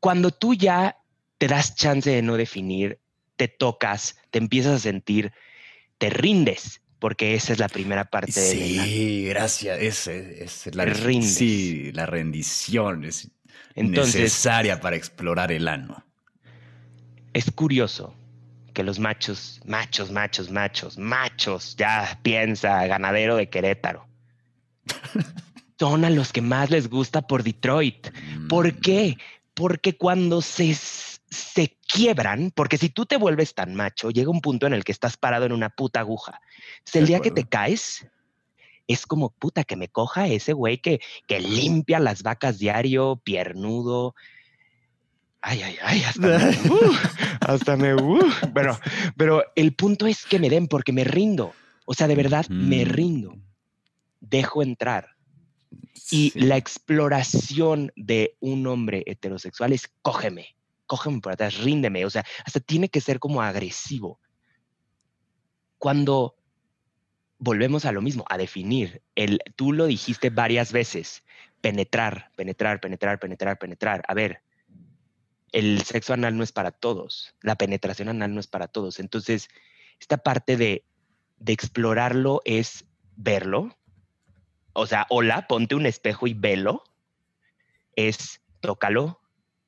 [0.00, 0.96] cuando tú ya
[1.38, 2.98] te das chance de no definir,
[3.36, 5.32] te tocas, te empiezas a sentir,
[5.98, 9.80] te rindes, porque esa es la primera parte sí, de Sí, gracias.
[9.80, 13.30] Esa es la, sí, la rendición es
[13.74, 16.04] necesaria para explorar el ano.
[17.32, 18.14] Es curioso
[18.72, 24.06] que los machos, machos, machos, machos, machos, ya piensa, ganadero de Querétaro,
[25.78, 28.08] son a los que más les gusta por Detroit.
[28.48, 28.80] ¿Por mm.
[28.80, 29.18] qué?
[29.54, 34.66] Porque cuando se, se quiebran, porque si tú te vuelves tan macho, llega un punto
[34.66, 36.40] en el que estás parado en una puta aguja.
[36.92, 38.06] el día que te caes,
[38.86, 44.14] es como puta que me coja ese güey que, que limpia las vacas diario, piernudo,
[45.42, 46.36] ay, ay, ay, hasta me,
[46.70, 46.92] uh,
[47.40, 48.20] hasta me, uh,
[48.54, 48.78] pero,
[49.16, 51.52] pero el punto es que me den porque me rindo.
[51.86, 53.36] O sea, de verdad me rindo.
[54.20, 55.16] Dejo entrar.
[56.10, 62.04] Y la exploración de un hombre heterosexual es cógeme, cógeme por atrás, ríndeme.
[62.04, 64.20] O sea, hasta tiene que ser como agresivo.
[65.78, 66.36] Cuando
[67.38, 71.24] volvemos a lo mismo, a definir, el, tú lo dijiste varias veces,
[71.60, 74.02] penetrar, penetrar, penetrar, penetrar, penetrar.
[74.06, 74.42] A ver,
[75.52, 79.00] el sexo anal no es para todos, la penetración anal no es para todos.
[79.00, 79.48] Entonces,
[80.00, 80.84] esta parte de,
[81.46, 82.84] explorarlo es
[83.16, 83.76] verlo.
[84.72, 86.84] O sea, hola, ponte un espejo y velo.
[87.96, 89.20] Es tócalo,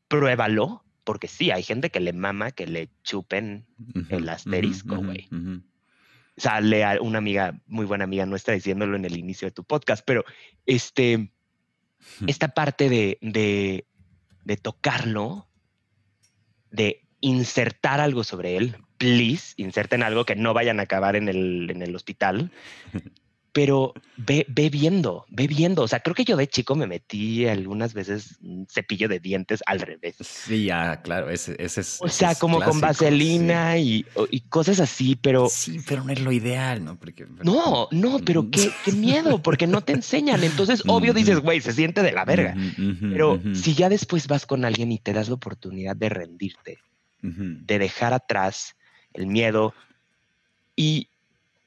[0.09, 3.67] pruébalo, porque sí, hay gente que le mama que le chupen
[4.09, 5.29] el asterisco, güey.
[6.37, 10.03] Sale a una amiga, muy buena amiga nuestra, diciéndolo en el inicio de tu podcast,
[10.07, 10.25] pero
[10.67, 11.33] este,
[12.27, 13.87] esta parte de, de,
[14.45, 15.49] de tocarlo,
[16.73, 21.71] de insertar algo sobre él, please, inserten algo que no vayan a acabar en el,
[21.71, 22.51] en el hospital.
[23.53, 25.83] pero ve, ve, viendo, ve viendo.
[25.83, 29.63] O sea, creo que yo de chico me metí algunas veces un cepillo de dientes
[29.67, 30.17] al revés.
[30.21, 31.99] Sí, ya, claro, ese, ese es.
[32.01, 35.49] O sea, como con vaselina y, y, cosas así, pero.
[35.51, 36.99] Sí, pero no es lo ideal, ¿no?
[36.99, 40.43] Porque, No, no, pero qué, qué, miedo, porque no te enseñan.
[40.43, 42.57] Entonces, obvio dices, güey, se siente de la verga.
[43.01, 46.79] pero si ya después vas con alguien y te das la oportunidad de rendirte,
[47.21, 48.77] de dejar atrás
[49.13, 49.75] el miedo
[50.75, 51.09] y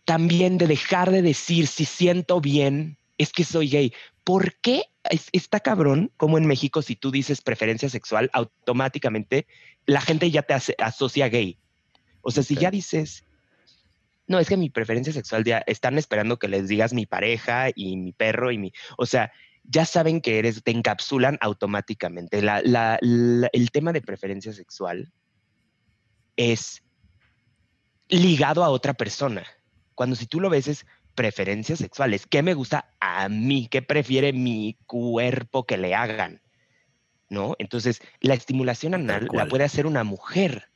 [0.06, 3.94] también de dejar de decir si siento bien, es que soy gay.
[4.24, 4.84] ¿Por qué
[5.32, 9.48] está cabrón como en México si tú dices preferencia sexual, automáticamente
[9.86, 11.58] la gente ya te asocia gay?
[12.22, 13.24] O sea, si ya dices,
[14.28, 17.98] no, es que mi preferencia sexual ya están esperando que les digas mi pareja y
[17.98, 19.32] mi perro y mi, o sea,
[19.64, 22.40] ya saben que eres, te encapsulan automáticamente.
[22.40, 25.12] el tema de preferencia sexual
[26.36, 26.84] es
[28.10, 29.46] ligado a otra persona.
[29.96, 33.68] Cuando si tú lo ves es preferencias sexuales, ¿qué me gusta a mí?
[33.70, 36.42] ¿Qué prefiere mi cuerpo que le hagan?
[37.30, 37.56] ¿No?
[37.58, 40.70] Entonces, la estimulación anal la puede hacer una mujer.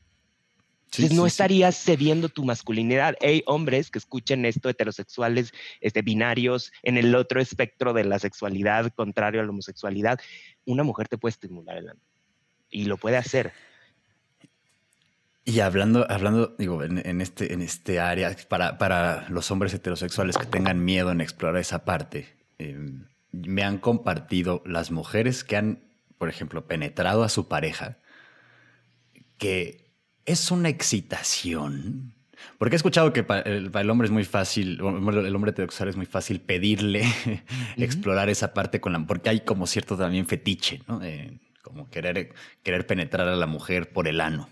[0.91, 3.15] Entonces, no estarías cediendo tu masculinidad.
[3.21, 8.91] Hay hombres que escuchen esto, heterosexuales, este, binarios, en el otro espectro de la sexualidad,
[8.95, 10.19] contrario a la homosexualidad.
[10.65, 11.99] Una mujer te puede estimular el ano.
[12.71, 13.53] Y lo puede hacer.
[15.49, 20.45] Y hablando, hablando, digo, en, este, en este área, para, para, los hombres heterosexuales que
[20.45, 25.79] tengan miedo en explorar esa parte, em, me han compartido las mujeres que han,
[26.19, 27.97] por ejemplo, penetrado a su pareja,
[29.39, 29.91] que
[30.27, 32.13] es una excitación.
[32.59, 36.05] Porque he escuchado que para el, hombre es muy fácil, el hombre heterosexual es muy
[36.05, 37.05] fácil pedirle
[37.77, 41.01] explorar esa parte con la, porque hay como cierto también fetiche, ¿no?
[41.63, 44.47] como querer, querer penetrar a la mujer por el ano.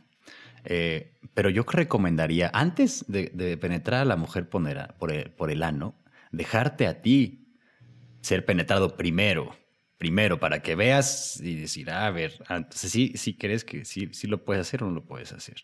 [0.70, 5.96] Eh, pero yo recomendaría, antes de, penetrar a la mujer por el, por el ano,
[6.32, 7.56] dejarte a ti
[8.22, 9.56] ser penetrado primero
[9.98, 13.84] primero para que veas y decir, ah, a ver, ah, entonces sí, sí crees que
[13.84, 15.64] sí, sí lo puedes hacer o no lo puedes hacer.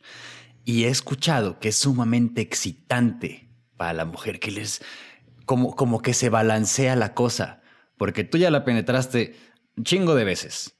[0.65, 4.81] Y he escuchado que es sumamente excitante para la mujer, que les,
[5.45, 7.61] como, como que se balancea la cosa,
[7.97, 9.35] porque tú ya la penetraste
[9.77, 10.75] un chingo de veces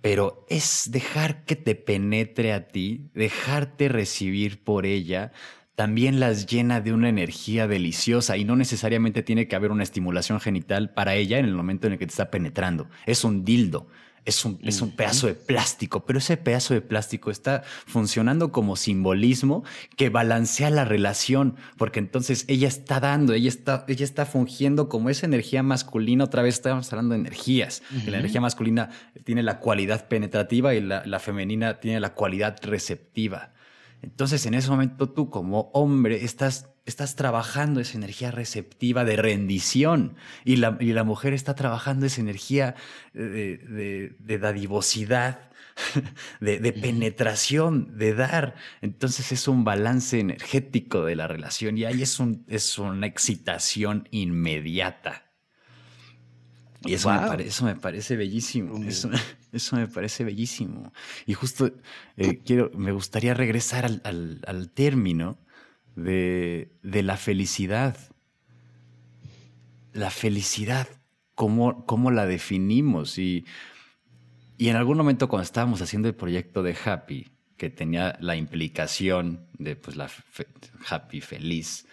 [0.00, 5.32] pero es dejar que te penetre a ti, dejarte recibir por ella,
[5.76, 10.40] también las llena de una energía deliciosa y no necesariamente tiene que haber una estimulación
[10.40, 12.88] genital para ella en el momento en el que te está penetrando.
[13.04, 13.88] Es un dildo,
[14.26, 18.76] es un, es un pedazo de plástico, pero ese pedazo de plástico está funcionando como
[18.76, 19.64] simbolismo
[19.96, 25.08] que balancea la relación, porque entonces ella está dando, ella está, ella está fungiendo como
[25.10, 28.90] esa energía masculina, otra vez estamos hablando de energías, la energía masculina
[29.24, 33.52] tiene la cualidad penetrativa y la, la femenina tiene la cualidad receptiva.
[34.02, 40.16] Entonces en ese momento tú como hombre estás estás trabajando esa energía receptiva de rendición
[40.44, 42.76] y la, y la mujer está trabajando esa energía
[43.12, 45.50] de, de, dadivosidad,
[46.40, 48.54] de, penetración, de dar.
[48.80, 54.08] Entonces es un balance energético de la relación y ahí es, un, es una excitación
[54.12, 55.24] inmediata.
[56.84, 57.10] Y eso,
[57.64, 58.80] me, parece bellísimo.
[58.84, 59.10] Eso,
[59.52, 60.92] eso, me parece bellísimo.
[61.26, 61.72] Y justo
[62.16, 65.36] eh, quiero, me gustaría regresar al, al, al término
[65.96, 67.96] de, la felicidad.
[69.92, 70.86] La felicidad,
[71.34, 73.18] ¿cómo, cómo la definimos?
[73.18, 73.44] Y,
[74.58, 79.46] y, en algún momento cuando estábamos haciendo el proyecto de Happy, que tenía la implicación
[79.58, 80.10] de pues, la
[80.88, 81.86] happy, feliz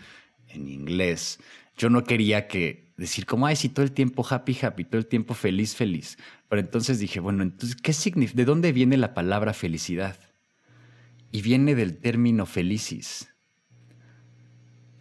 [0.49, 1.39] en inglés,
[1.77, 5.07] yo no quería que decir como, ay, si todo el tiempo happy, happy, todo el
[5.07, 6.17] tiempo feliz, feliz.
[6.49, 8.37] Pero entonces dije, bueno, entonces, ¿qué significa?
[8.37, 10.19] ¿De dónde viene la palabra felicidad?
[11.31, 13.32] Y viene del término felicis,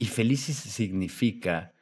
[0.02, 1.72] y felices significa,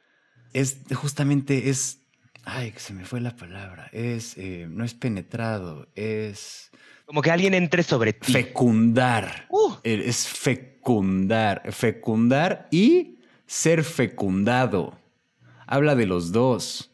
[0.53, 2.03] es justamente, es,
[2.43, 6.69] ay, se me fue la palabra, es, eh, no es penetrado, es...
[7.07, 8.31] Como que alguien entre sobre ti.
[8.31, 9.47] Fecundar.
[9.49, 9.73] Uh.
[9.83, 14.99] Eh, es fecundar, fecundar y ser fecundado.
[15.65, 16.91] Habla de los dos.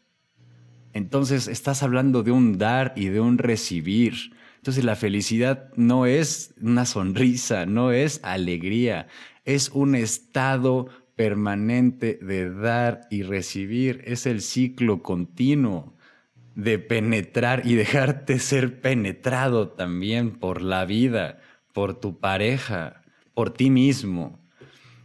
[0.94, 4.32] Entonces estás hablando de un dar y de un recibir.
[4.56, 9.08] Entonces la felicidad no es una sonrisa, no es alegría,
[9.44, 10.88] es un estado
[11.18, 15.96] permanente de dar y recibir, es el ciclo continuo
[16.54, 21.40] de penetrar y dejarte ser penetrado también por la vida,
[21.72, 23.02] por tu pareja,
[23.34, 24.38] por ti mismo.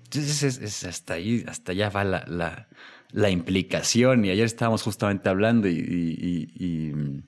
[0.03, 2.67] Entonces es, hasta ahí, hasta allá va la,
[3.11, 4.23] la, implicación.
[4.23, 7.23] Y ayer estábamos justamente hablando y,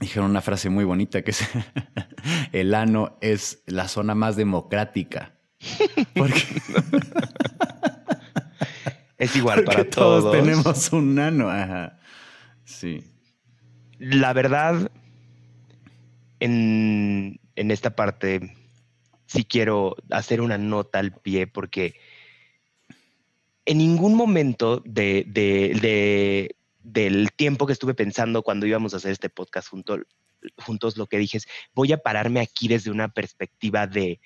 [0.00, 1.48] dijeron una frase muy bonita que es
[2.52, 5.36] el ano es la zona más democrática.
[6.14, 6.42] Porque
[9.18, 10.24] es igual para todos.
[10.24, 11.98] Todos tenemos un ano, ajá.
[12.64, 13.04] Sí.
[13.98, 14.90] La verdad,
[16.40, 18.54] en, en esta parte
[19.26, 21.94] sí quiero hacer una nota al pie porque
[23.66, 29.68] en ningún momento de, del tiempo que estuve pensando cuando íbamos a hacer este podcast
[29.68, 34.20] juntos, lo que dije es, voy a pararme aquí desde una perspectiva de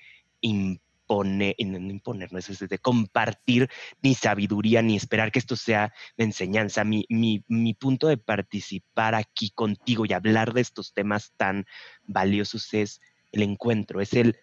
[1.11, 3.69] imponer, no imponer, no es de compartir
[4.01, 6.83] ni sabiduría, ni esperar que esto sea de enseñanza.
[6.83, 11.65] Mi, mi, mi punto de participar aquí contigo y hablar de estos temas tan
[12.03, 14.37] valiosos es el encuentro, es el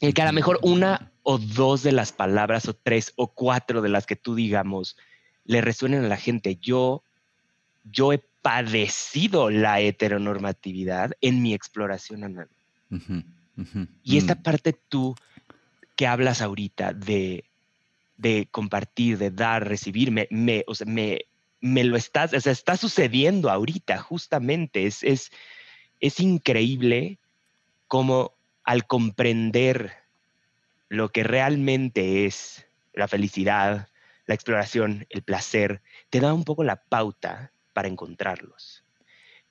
[0.00, 3.80] el que a lo mejor una o dos de las palabras o tres o cuatro
[3.80, 4.98] de las que tú digamos
[5.44, 6.56] le resuenen a la gente.
[6.56, 7.02] Yo,
[7.82, 12.48] yo he padecido la heteronormatividad en mi exploración anal.
[14.02, 14.42] Y esta mm.
[14.42, 15.14] parte tú
[15.96, 17.44] que hablas ahorita de,
[18.16, 21.20] de compartir, de dar, recibir, me, me, me,
[21.60, 24.86] me lo estás, o sea, está sucediendo ahorita, justamente.
[24.86, 25.32] Es, es,
[26.00, 27.18] es increíble
[27.88, 28.32] cómo
[28.64, 29.94] al comprender
[30.88, 33.88] lo que realmente es la felicidad,
[34.26, 38.85] la exploración, el placer, te da un poco la pauta para encontrarlos.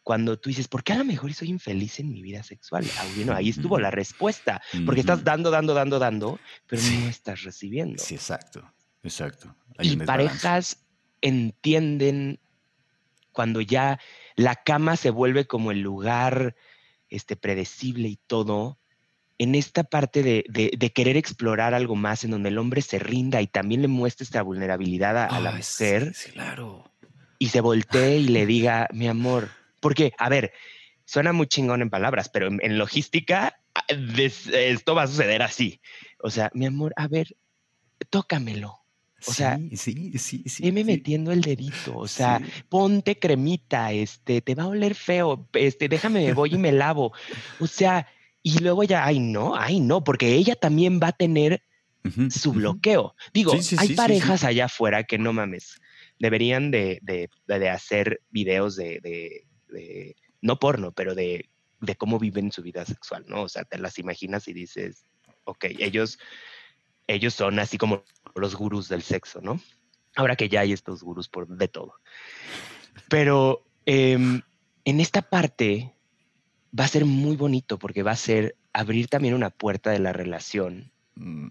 [0.06, 2.86] Cuando tú dices, ¿por qué a lo mejor soy infeliz en mi vida sexual?
[3.00, 7.42] Ah, bueno, ahí estuvo la respuesta, porque estás dando, dando, dando, dando, pero no estás
[7.42, 8.04] recibiendo.
[8.04, 9.56] Sí, exacto, exacto.
[9.80, 10.86] y parejas
[11.22, 12.40] entienden
[13.32, 14.00] cuando ya
[14.36, 16.56] la cama se vuelve como el lugar
[17.10, 18.78] este, predecible y todo,
[19.40, 23.48] en esta parte de, querer explorar algo más, en donde el hombre se rinda y
[23.48, 26.14] también le muestre esta vulnerabilidad a, la mujer.
[26.32, 26.92] claro.
[27.40, 29.50] Y se voltee y le diga, mi amor,
[29.86, 30.52] porque, a ver,
[31.06, 35.80] suena muy chingón en palabras, pero en, logística ah, esto va a suceder así.
[36.24, 37.38] O sea, mi amor, a ver,
[38.10, 38.80] tócamelo.
[39.28, 40.64] O sea, sí, sí, sí.
[40.64, 45.88] Veme metiendo el dedito, o sea, ponte cremita, este, te va a oler feo, este,
[45.88, 47.14] déjame, voy y me lavo.
[47.60, 48.08] O sea,
[48.42, 51.62] y luego ya, ay, no, ay, no, porque ella también va a tener
[52.32, 53.14] su bloqueo.
[53.36, 55.80] Digo, hay parejas allá afuera que no mames,
[56.18, 57.30] deberían de,
[57.72, 59.46] hacer videos de,
[60.42, 61.50] no porno, pero de,
[61.98, 63.44] cómo viven su vida sexual, ¿no?
[63.44, 65.06] O sea, te las imaginas y dices,
[65.44, 66.20] ok, ellos,
[67.08, 68.04] ellos son así como
[68.36, 69.60] los gurús del sexo, ¿no?
[70.16, 71.96] Ahora que ya hay estos gurús por de todo.
[73.10, 74.42] Pero em,
[74.86, 75.94] en esta parte
[76.78, 80.14] va a ser muy bonito porque va a ser abrir también una puerta de la
[80.14, 81.48] relación mm.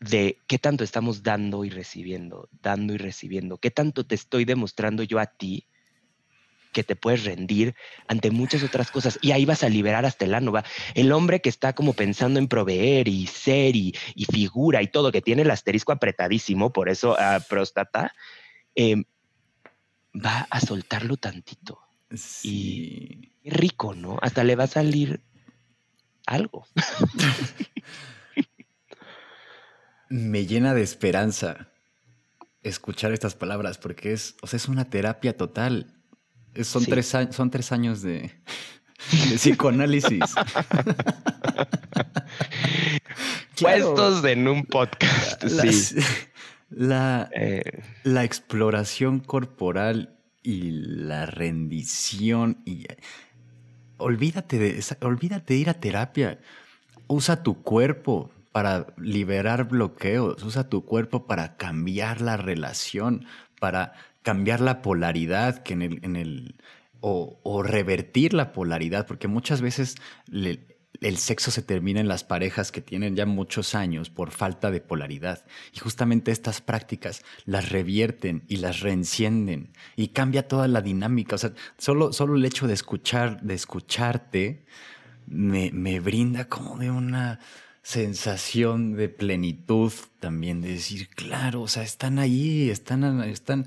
[0.00, 5.02] de qué tanto estamos dando y recibiendo, dando y recibiendo, qué tanto te estoy demostrando
[5.02, 5.66] yo a ti
[6.72, 7.74] que te puedes rendir
[8.08, 10.52] ante muchas otras cosas y ahí vas a liberar hasta el ano.
[10.94, 13.94] El hombre que está como pensando en proveer y ser y,
[14.32, 18.14] figura y todo, que tiene el asterisco apretadísimo, por eso a próstata,
[18.74, 19.04] em,
[20.14, 21.78] va a soltarlo tantito.
[22.42, 24.18] Y rico, ¿no?
[24.20, 25.22] Hasta le va a salir
[26.26, 26.66] algo.
[30.08, 31.68] Me llena de esperanza
[32.62, 36.01] escuchar estas palabras porque es, o sea, es una terapia total.
[36.62, 38.30] Son, tres, son tres años de,
[39.36, 40.20] psicoanálisis.
[43.60, 45.44] Puestos en un podcast.
[45.46, 45.96] sí.
[46.70, 47.82] La, eh.
[48.02, 52.86] la exploración corporal y la rendición y
[53.98, 56.40] olvídate de olvídate de ir a terapia.
[57.08, 63.26] Usa tu cuerpo para liberar bloqueos, usa tu cuerpo para cambiar la relación,
[63.60, 66.56] para cambiar la polaridad que en el, en el
[67.00, 69.96] o, o, revertir la polaridad, porque muchas veces
[70.28, 74.70] le, el sexo se termina en las parejas que tienen ya muchos años por falta
[74.70, 75.44] de polaridad.
[75.74, 81.34] Y justamente estas prácticas las revierten y las reencienden y cambia toda la dinámica.
[81.34, 84.64] O sea, solo, solo el hecho de escuchar, de escucharte,
[85.26, 87.40] me, me brinda como de una
[87.82, 93.66] sensación de plenitud también, de decir, claro, o sea, están ahí, están, están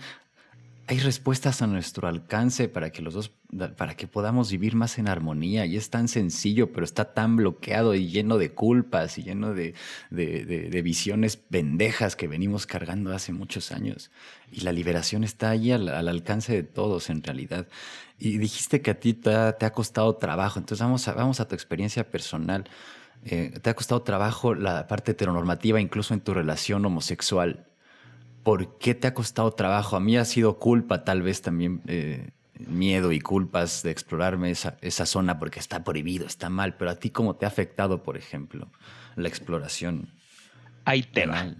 [0.88, 3.32] hay respuestas a nuestro alcance para que los dos,
[3.76, 5.66] para que podamos vivir más en armonía.
[5.66, 9.74] Y es tan sencillo, pero está tan bloqueado y lleno de culpas y lleno de,
[10.84, 14.12] visiones pendejas que venimos cargando hace muchos años.
[14.52, 17.68] Y la liberación está ahí al, alcance de todos en realidad.
[18.20, 20.60] Y dijiste que a ti te ha, costado trabajo.
[20.60, 22.66] Entonces vamos a, vamos a tu experiencia personal.
[23.24, 27.66] Eh, ¿Te ha costado trabajo la parte heteronormativa incluso en tu relación homosexual?
[28.46, 29.96] ¿Por qué te ha costado trabajo?
[29.96, 32.30] A mí ha sido culpa, tal vez también eh,
[32.60, 37.10] miedo y culpas de explorarme esa, zona porque está prohibido, está mal, pero a ti
[37.10, 38.72] cómo te ha afectado, por ejemplo,
[39.16, 40.14] la exploración.
[40.86, 41.56] Ahí te va.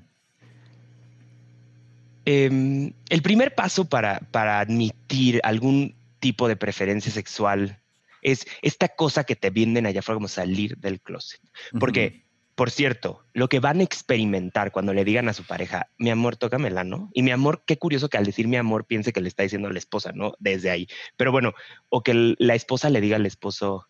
[2.24, 7.82] Em, el primer paso para, para admitir algún tipo de preferencia sexual
[8.22, 11.42] es esta cosa que te vienen allá afuera como salir del closet.
[11.80, 12.25] Porque
[12.56, 16.38] por cierto, lo que van a experimentar cuando le digan a su pareja, mi amor,
[16.38, 17.10] tócamela, ¿no?
[17.14, 19.68] Y mi amor, qué curioso que al decir mi amor piense que le está diciendo
[19.68, 20.36] a la esposa, ¿no?
[20.40, 20.88] Desde ahí.
[21.18, 21.54] Pero bueno,
[21.90, 23.88] o que la esposa le diga al esposo,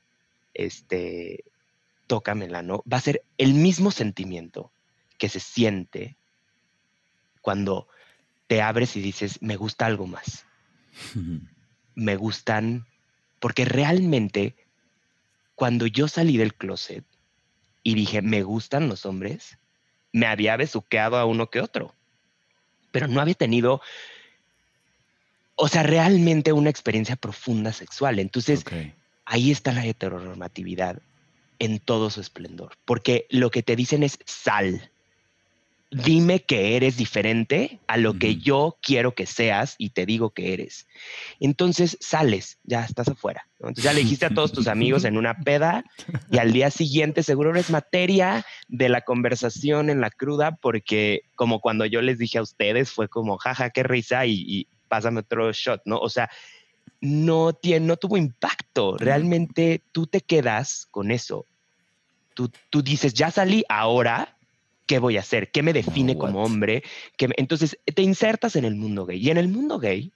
[0.55, 1.43] este,
[2.07, 2.84] tócamela, ¿no?
[2.91, 4.72] Va a ser el mismo sentimiento
[5.20, 6.18] que se siente
[7.41, 7.88] cuando
[8.47, 10.47] te abres y dices, me gusta algo más.
[11.95, 12.88] me gustan,
[13.39, 14.55] porque realmente
[15.53, 17.05] cuando yo salí del closet,
[17.86, 19.59] y dije, me gustan los hombres,
[20.11, 21.93] me había besuqueado a uno que otro,
[22.91, 23.79] pero no había tenido,
[25.53, 28.17] o sea, realmente una experiencia profunda sexual.
[28.17, 28.65] Entonces,
[29.25, 30.99] ahí está la heteronormatividad
[31.59, 34.89] en todo su esplendor, porque lo que te dicen es sal
[36.03, 40.53] dime que eres diferente a lo que yo quiero que seas y te digo que
[40.53, 40.87] eres.
[41.39, 43.47] Entonces sales, ya estás afuera.
[43.59, 45.85] Entonces ya le dijiste a todos tus amigos en una peda
[46.29, 51.61] y al día siguiente seguro eres materia de la conversación en la cruda porque como
[51.61, 55.81] cuando yo les dije a ustedes fue como, jaja, qué risa y, pásame otro shot,
[55.85, 55.97] ¿no?
[55.97, 56.29] O sea,
[57.01, 58.97] no, tiene, no tuvo impacto.
[58.97, 61.45] Realmente tú te quedas con eso.
[62.35, 64.34] Tú, tú dices, ya salí, ahora
[64.86, 65.51] ¿qué voy a hacer?
[65.51, 66.83] ¿Qué me define como hombre?
[67.17, 69.19] Entonces te insertas en el mundo gay.
[69.19, 70.11] Y en el mundo gay,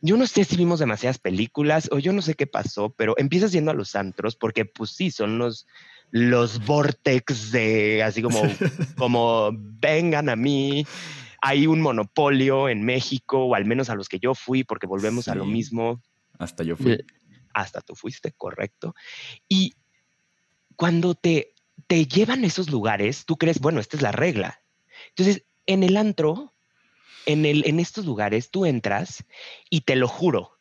[0.00, 3.52] yo no sé si vimos demasiadas películas o yo no sé qué pasó, pero empiezas
[3.52, 5.66] yendo a los antros porque pues sí, son los,
[6.10, 8.42] los vortex de así como,
[8.96, 10.86] como vengan a mí.
[11.42, 15.28] Hay un monopolio en México, o al menos a los que yo fui, porque volvemos
[15.28, 16.02] a lo mismo.
[16.38, 17.02] Hasta yo fui.
[17.54, 18.94] Hasta tú fuiste, correcto.
[19.48, 19.72] Y
[20.76, 21.54] cuando te
[21.86, 24.60] te llevan a esos lugares, tú crees, bueno, esta es la regla.
[25.10, 26.52] Entonces, en el antro,
[27.26, 29.24] en, el, en estos lugares, tú entras
[29.68, 30.58] y te lo juro,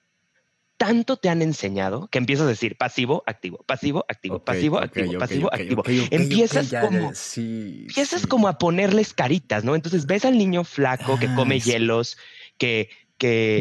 [0.77, 5.53] tanto te han enseñado que empiezas a decir pasivo, activo, pasivo, activo, pasivo, activo, pasivo,
[5.53, 5.83] activo.
[6.09, 9.75] empiezas como empiezas como a ponerles caritas, ¿no?
[9.75, 12.17] Entonces ves al niño flaco que come ah, hielos,
[12.57, 13.59] que que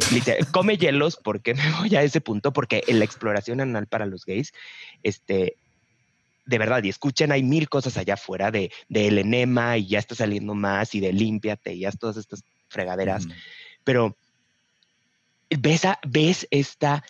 [0.53, 4.25] come hielos, porque me voy a ese punto, porque en la exploración anal para los
[4.25, 4.53] gays,
[5.03, 5.57] este,
[6.49, 10.15] de verdad, y escuchen, hay mil cosas allá afuera de, el enema y ya está
[10.15, 13.29] saliendo más y de límpiate y ya todas estas fregaderas.
[13.85, 14.17] Pero
[15.51, 17.05] ves, ves esta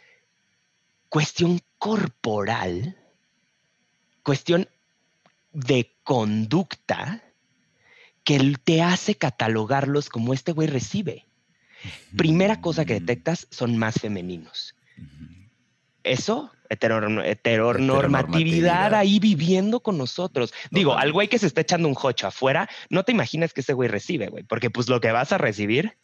[1.08, 2.98] cuestión corporal,
[4.24, 4.68] cuestión
[5.52, 7.22] de conducta
[8.24, 11.26] que te hace catalogarlos como este güey recibe.
[12.16, 14.74] Primera cosa que detectas son más femeninos.
[16.02, 20.52] Eso heteronormatividad ahí viviendo con nosotros.
[20.70, 23.72] Digo, al güey que se está echando un hocho afuera, no te imaginas que ese
[23.72, 25.96] güey recibe, güey, porque pues lo que vas a recibir,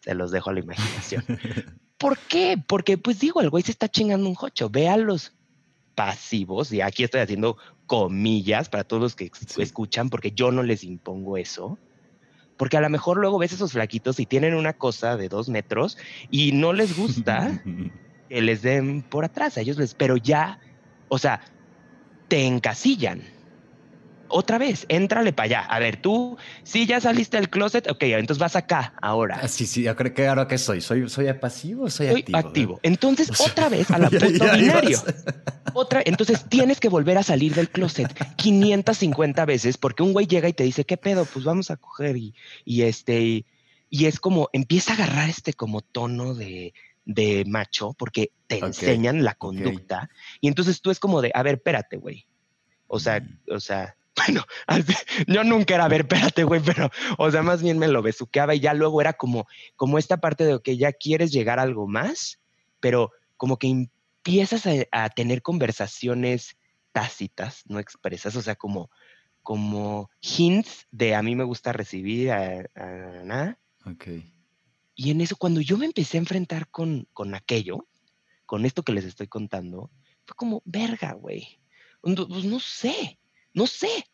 [0.00, 1.24] se los dejo a la imaginación.
[1.98, 2.62] ¿Por qué?
[2.66, 4.68] Porque pues digo, el güey se está chingando un hocho.
[4.68, 5.32] Ve a los
[5.94, 7.56] pasivos, y aquí estoy haciendo
[7.86, 11.78] comillas para todos los que escuchan, porque yo no les impongo eso.
[12.56, 15.98] Porque a lo mejor luego ves esos flaquitos y tienen una cosa de dos metros
[16.30, 17.62] y no les gusta
[18.28, 20.58] que les den por atrás a ellos, les, pero ya,
[21.08, 21.40] o sea,
[22.28, 23.22] te encasillan.
[24.28, 25.60] Otra vez, éntrale para allá.
[25.60, 29.38] A ver, tú, si ya saliste del closet, ok, entonces vas acá ahora.
[29.42, 32.38] Ah, sí, sí, creo que ahora que soy, soy, soy pasivo, soy, soy activo.
[32.38, 32.80] activo.
[32.82, 34.98] Entonces, otra vez a la puto binario.
[35.74, 40.48] Otra, entonces tienes que volver a salir del closet 550 veces porque un güey llega
[40.48, 41.26] y te dice, ¿qué pedo?
[41.26, 43.46] Pues vamos a coger y, y este, y,
[43.90, 46.74] y es como, empieza a agarrar este como tono de,
[47.04, 50.08] de macho porque te enseñan la conducta
[50.40, 52.26] y entonces tú es como de, a ver, espérate, güey.
[52.86, 53.52] O sea, mm.
[53.52, 54.44] o sea, bueno,
[55.26, 58.54] yo nunca era, a ver, espérate, güey, pero, o sea, más bien me lo besuqueaba
[58.54, 59.46] y ya luego era como,
[59.76, 62.38] como esta parte de que ya quieres llegar a algo más,
[62.80, 66.56] pero como que empiezas a, tener conversaciones
[66.92, 68.90] tácitas, no expresas, o sea, como,
[69.42, 72.62] como hints de a mí me gusta recibir a,
[73.24, 73.58] nada.
[74.94, 77.86] Y en eso, cuando yo me empecé a enfrentar con, con aquello,
[78.46, 79.90] con esto que les estoy contando,
[80.24, 81.58] fue como, verga, güey.
[82.00, 83.18] Pues no sé,
[83.52, 84.04] no sé.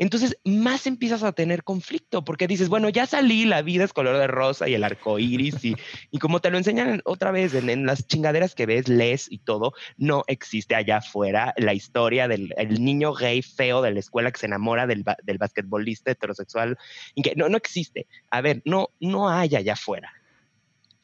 [0.00, 4.16] Entonces, más empiezas a tener conflicto porque dices, bueno, ya salí, la vida es color
[4.16, 5.74] de rosa y el arco iris, y,
[6.12, 9.72] y como te lo enseñan otra vez en, las chingaderas que ves, lees y todo,
[9.96, 14.38] no existe allá afuera la historia del el niño gay feo de la escuela que
[14.38, 16.78] se enamora del, del basquetbolista heterosexual.
[17.16, 18.06] Y que no, no existe.
[18.30, 20.17] A ver, no, no hay allá afuera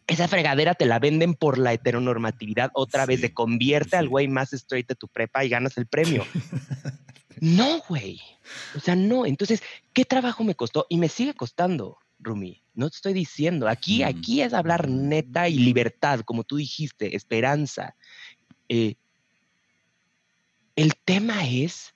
[0.06, 4.52] esa fregadera te la venden por la heteronormatividad otra vez, de convierte al güey más
[4.52, 6.24] straight de tu prepa y ganas el premio.
[7.40, 8.20] No, güey.
[8.74, 9.26] O sea, no.
[9.26, 10.86] Entonces, ¿qué trabajo me costó?
[10.88, 12.62] Y me sigue costando, Rumi.
[12.74, 13.68] No te estoy diciendo.
[13.68, 17.96] Aquí, aquí es hablar neta y libertad, como tú dijiste, esperanza.
[18.68, 18.94] Eh,
[20.76, 21.94] el tema es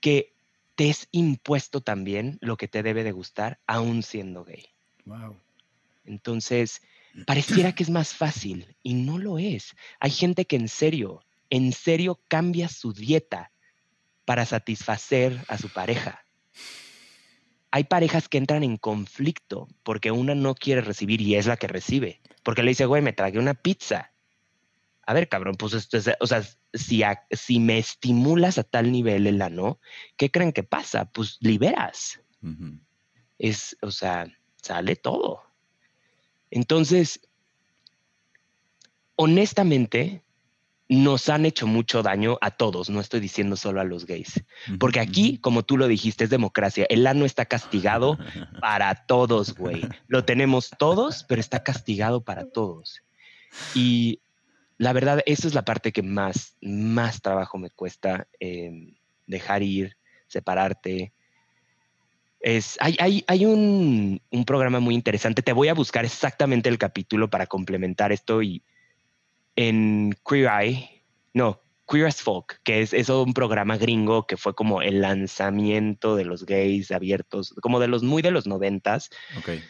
[0.00, 0.32] que
[0.74, 4.66] te es impuesto también lo que te debe de gustar, aún siendo gay.
[5.04, 5.36] Wow.
[6.04, 6.82] Entonces,
[7.26, 9.74] pareciera que es más fácil y no lo es.
[10.00, 13.52] Hay gente que en serio, en serio cambia su dieta
[14.24, 16.24] para satisfacer a su pareja.
[17.70, 21.66] Hay parejas que entran en conflicto porque una no quiere recibir y es la que
[21.66, 22.20] recibe.
[22.42, 24.12] Porque le dice, güey, me tragué una pizza.
[25.02, 26.42] A ver, cabrón, pues esto es, o sea,
[26.74, 29.80] si, si me estimulas a tal nivel el ano,
[30.16, 31.06] ¿qué creen que pasa?
[31.06, 32.20] Pues liberas.
[33.38, 34.26] Es, o sea,
[34.62, 35.47] sale todo.
[36.50, 37.20] Entonces,
[39.16, 40.22] honestamente,
[40.88, 44.42] nos han hecho mucho daño a todos, no estoy diciendo solo a los gays.
[44.80, 46.86] Porque aquí, como tú lo dijiste, es democracia.
[46.88, 48.18] El ano está castigado
[48.60, 49.82] para todos, güey.
[50.06, 53.02] Lo tenemos todos, pero está castigado para todos.
[53.74, 54.20] Y
[54.78, 58.94] la verdad, esa es la parte que más, más trabajo me cuesta em,
[59.26, 59.96] dejar ir,
[60.26, 61.12] separarte.
[62.40, 65.42] Es, hay hay, hay un, un programa muy interesante.
[65.42, 68.62] Te voy a buscar exactamente el capítulo para complementar esto y
[69.58, 71.02] en Queer Eye,
[71.34, 71.60] no,
[71.90, 76.24] Queer as Folk, que es, es un programa gringo que fue como el lanzamiento de
[76.24, 79.10] los gays abiertos, como de los muy de los noventas.
[79.36, 79.60] Okay.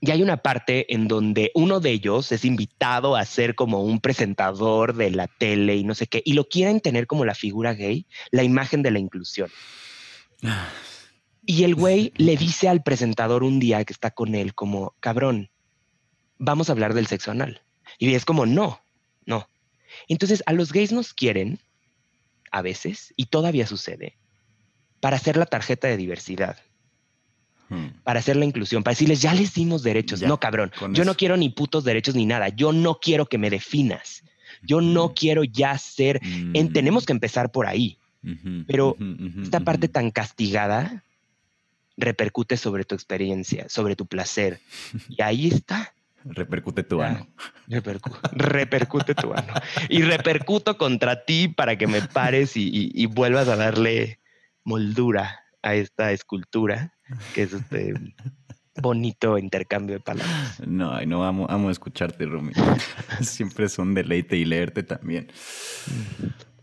[0.00, 4.00] Y hay una parte en donde uno de ellos es invitado a ser como un
[4.00, 7.74] presentador de la tele y no sé qué, y lo quieren tener como la figura
[7.74, 9.50] gay, la imagen de la inclusión.
[11.44, 15.50] Y el güey le dice al presentador un día que está con él como, cabrón,
[16.38, 17.62] vamos a hablar del sexo anal.
[17.98, 18.80] Y es como, no,
[19.26, 19.48] no.
[20.08, 21.60] Entonces, a los gays nos quieren,
[22.50, 24.16] a veces, y todavía sucede,
[25.00, 26.58] para hacer la tarjeta de diversidad,
[27.68, 28.02] hmm.
[28.04, 30.22] para hacer la inclusión, para decirles, ya les dimos derechos.
[30.22, 32.48] no, cabrón, yo no quiero ni putos derechos ni nada.
[32.48, 34.24] Yo no quiero que me definas.
[34.62, 36.20] Yo no quiero ya ser.
[36.22, 37.98] En, tenemos que empezar por ahí.
[38.66, 38.96] Pero
[39.42, 41.02] esta parte tan castigada
[42.00, 44.60] repercute sobre tu experiencia, sobre tu placer.
[45.08, 45.92] Y ahí está.
[46.24, 47.26] Repercute tu ano.
[47.66, 49.54] repercute tu ano.
[49.88, 54.18] Y repercuto contra ti para que me pares y, vuelvas a darle
[54.64, 56.94] moldura a esta escultura,
[57.34, 57.94] que es este
[58.80, 60.60] bonito intercambio de palabras.
[60.66, 62.52] No, no, amo, amo escucharte, Rumi.
[63.20, 65.28] Siempre es un deleite y leerte también.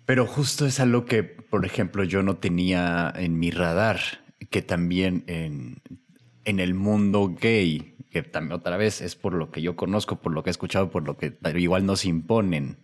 [0.06, 4.00] Pero justo es algo que, por ejemplo, yo no tenía en mi radar,
[4.50, 5.82] que también en,
[6.46, 10.34] en el mundo gay que también otra vez es por lo que yo conozco, por
[10.34, 12.78] lo que he escuchado, por lo que igual nos imponen.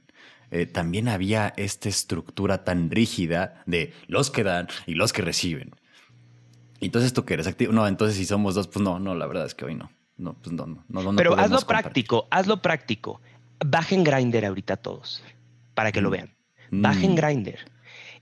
[0.51, 5.71] Eh, también había esta estructura tan rígida de los que dan y los que reciben.
[6.79, 9.45] Entonces tú que eres activo, no, entonces si somos dos, pues no, no, la verdad
[9.45, 9.91] es que hoy no.
[10.15, 13.19] No, pues no, no, no Pero hazlo práctico, hazlo práctico.
[13.65, 15.23] Bajen Grinder ahorita todos,
[15.73, 16.11] para que lo mm.
[16.11, 16.35] vean.
[16.69, 17.15] Bajen mm.
[17.15, 17.59] Grinder.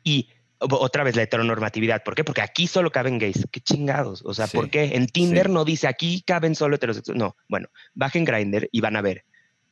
[0.04, 0.30] Y
[0.62, 2.04] otra vez la heteronormatividad.
[2.04, 2.24] ¿Por qué?
[2.24, 3.48] Porque aquí solo caben gays.
[3.52, 4.22] Qué chingados.
[4.24, 4.96] O sea, ¿por qué?
[4.96, 7.20] En Tinder no dice aquí caben solo heterosexuales.
[7.20, 9.26] No, bueno, bajen Grinder y van a ver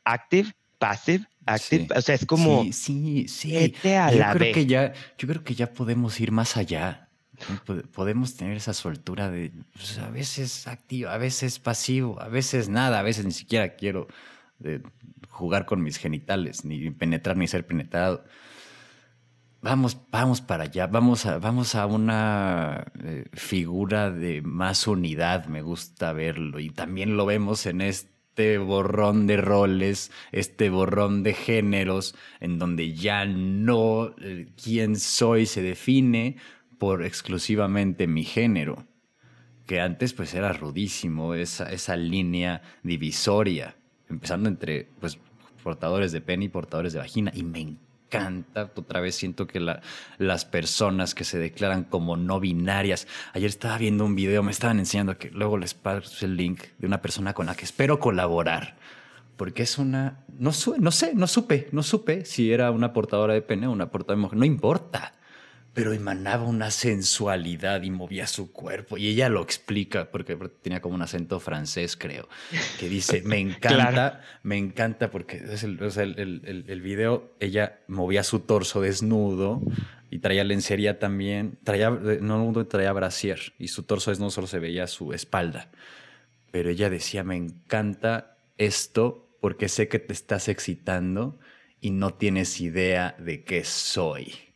[0.04, 1.88] active, passive, active.
[1.96, 2.64] O sea, es como.
[2.64, 3.74] Sí, sí, sí.
[3.84, 7.10] yo creo que ya, yo creo que ya podemos ir más allá.
[7.94, 13.00] Podemos tener esa soltura de pues, a veces activo, a veces pasivo, a veces nada,
[13.00, 14.08] a veces ni siquiera quiero
[14.58, 14.82] de
[15.30, 18.26] jugar con mis genitales, ni penetrar ni ser penetrado
[19.62, 25.62] vamos, vamos para allá, vamos a, vamos a una eh, figura de más unidad, me
[25.62, 26.60] gusta verlo.
[26.60, 32.94] Y también lo vemos en este borrón de roles, este borrón de géneros, en donde
[32.94, 36.38] ya no eh, quién soy se define
[36.78, 38.86] por exclusivamente mi género.
[39.66, 43.76] Que antes pues era rudísimo esa, esa línea divisoria,
[44.10, 45.20] empezando entre pues
[45.64, 47.32] portadores de pene y portadores de vagina.
[47.36, 47.78] Y me.
[48.76, 49.82] Otra vez siento que la-
[50.18, 53.08] las personas que se declaran como no binarias.
[53.34, 56.88] Ayer estaba viendo un video, me estaban enseñando que luego les paso el link de
[56.88, 58.78] una persona con la que espero colaborar.
[59.38, 60.26] Porque es una.
[60.38, 63.90] No, no sé, no supe, no supe si era una portadora de pene o una
[63.90, 64.38] portadora de mujer.
[64.40, 65.14] No importa
[65.74, 68.98] pero emanaba una sensualidad y movía su cuerpo.
[68.98, 72.28] Y ella lo explica, porque tenía como un acento francés, creo,
[72.78, 74.18] que dice, me encanta, Claro.
[74.44, 78.42] me encanta, porque es el, o sea, el, el- el- el video, ella movía su
[78.42, 79.62] torso desnudo
[80.12, 84.88] y traía lencería también, traía, no traía brasier, y su torso desnudo solo se veía
[84.88, 85.70] su espalda.
[86.52, 91.40] Pero ella decía, me encanta esto porque sé que te estás excitando
[91.80, 94.49] y no tienes idea de qué soy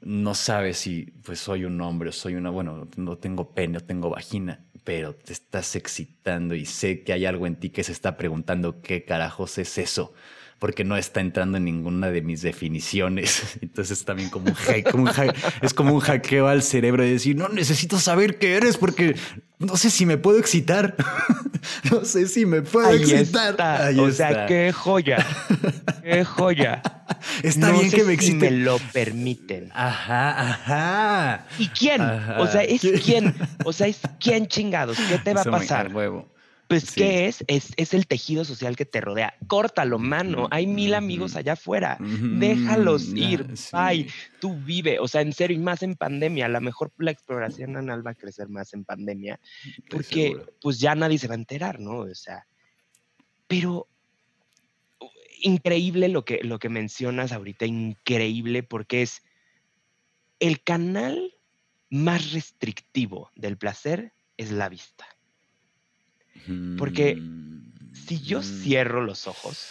[0.00, 3.80] no sabes si pues soy un hombre o soy una, bueno, no tengo pene o
[3.80, 7.92] tengo vagina, pero te estás excitando y sé que hay algo en ti que se
[7.92, 10.12] está preguntando qué carajos es eso,
[10.58, 13.58] porque no está entrando en ninguna de mis definiciones.
[13.62, 17.10] Entonces también como un, hack- como un hack- es como un hackeo al cerebro de
[17.12, 19.14] decir, no necesito saber qué eres porque
[19.58, 20.96] no sé si me puedo excitar.
[21.90, 23.50] no sé si me puedo Ahí excitar.
[23.50, 23.86] está.
[23.86, 25.24] Ahí o sea, qué joya.
[26.02, 26.82] Qué joya.
[27.42, 28.50] Está No bien sé que me si excite.
[28.50, 29.70] me lo permiten.
[29.74, 31.46] Ajá, ajá.
[31.58, 32.00] ¿Y quién?
[32.02, 32.40] Ajá.
[32.40, 33.34] O sea, es quién.
[33.64, 34.98] O sea, es quién chingados.
[35.08, 35.92] ¿Qué te va a Eso pasar?
[35.94, 36.28] huevo.
[36.68, 37.00] Pues, Sí.
[37.00, 37.42] ¿qué es?
[37.48, 37.72] es?
[37.76, 39.34] Es el tejido social que te rodea.
[39.46, 40.48] Córtalo, mano.
[40.50, 41.96] Hay mil amigos allá afuera.
[42.00, 43.56] Déjalos ir.
[43.56, 43.70] sí.
[43.74, 44.08] Bye.
[44.38, 45.00] Tú vive.
[45.00, 46.44] O sea, en serio, y más en pandemia.
[46.46, 49.40] A lo mejor la exploración anal va a crecer más en pandemia.
[49.90, 52.00] Porque, pues, ya nadie se va a enterar, ¿no?
[52.00, 52.46] O sea,
[53.46, 53.88] pero
[55.40, 57.64] increíble lo que, lo que mencionas ahorita.
[57.64, 59.22] Increíble porque es
[60.38, 61.34] el canal
[61.90, 65.06] más restrictivo del placer es la vista.
[66.78, 67.20] Porque
[68.06, 68.42] Si yo Mm.
[68.62, 69.66] cierro los ojos,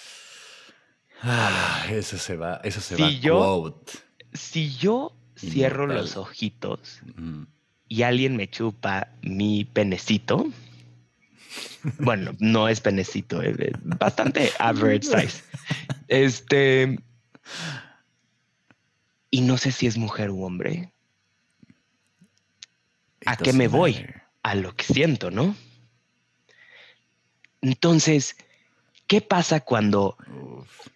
[1.23, 3.09] Ah, eso se va, eso se Si va.
[3.09, 3.93] yo- quote.
[4.33, 6.03] si yo cierro Inmortal.
[6.05, 7.43] los ojitos Mm.
[7.87, 10.45] y alguien me chupa mi penecito,
[11.99, 15.43] bueno, no es penecito, es es bastante average size.
[16.07, 16.99] Este.
[19.31, 20.91] Y no sé si es mujer u hombre,
[23.21, 24.05] It ¿A qué me voy?
[24.43, 25.55] a lo que siento, ¿no?
[27.67, 28.37] Entonces,
[29.07, 30.15] ¿qué pasa cuando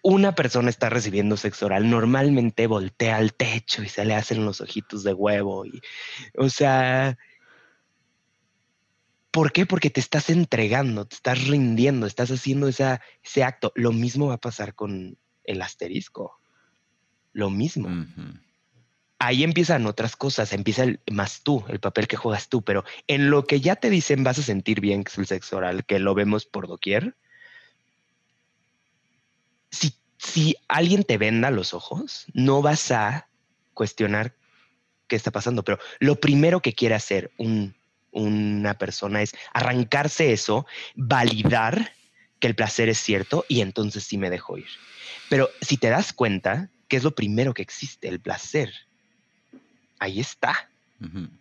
[0.00, 1.90] una persona está recibiendo sexo oral?
[1.90, 5.66] Normalmente voltea al techo y se le hacen los ojitos de huevo.
[5.66, 5.82] Y,
[6.38, 7.18] o sea,
[9.30, 9.66] ¿por qué?
[9.66, 13.72] Porque te estás entregando, te estás rindiendo, estás haciendo esa, ese acto.
[13.74, 16.40] Lo mismo va a pasar con el asterisco.
[17.34, 17.90] Lo mismo.
[19.22, 23.30] Ahí empiezan otras cosas, empieza el, más tú, el papel que juegas tú, pero en
[23.30, 26.00] lo que ya te dicen vas a sentir bien, que es el sexo oral, que
[26.00, 27.14] lo vemos por doquier,
[29.70, 33.28] si, si alguien te venda los ojos, no vas a
[33.74, 34.34] cuestionar
[35.06, 37.76] qué está pasando, pero lo primero que quiere hacer un-
[38.10, 40.66] una persona es arrancarse eso,
[40.96, 41.92] validar
[42.40, 44.66] que el placer es cierto y entonces sí me dejo ir.
[45.30, 48.72] Pero si te das cuenta, que es lo primero que existe, el placer,
[50.02, 50.68] ahí está.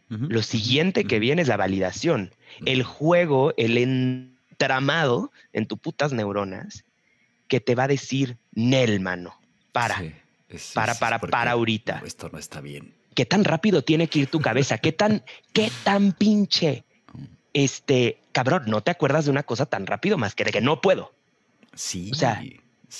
[0.09, 2.32] Lo siguiente que viene es la validación.
[2.66, 6.84] El juego, el entramado en tus putas neuronas
[7.47, 9.36] que te va a decir, Nel, mano,
[9.72, 9.97] para.
[9.99, 10.12] Sí,
[10.49, 12.01] es- sí, para, para, para ahorita.
[12.05, 12.93] Esto no está bien.
[13.14, 14.78] ¿Qué tan rápido tiene que ir tu cabeza?
[14.78, 16.84] ¿Qué tan, qué tan pinche?
[17.53, 20.80] Este, cabrón, no te acuerdas de una cosa tan rápido más que de que no
[20.82, 21.14] puedo.
[21.74, 22.09] Sí.
[22.14, 22.41] O sea,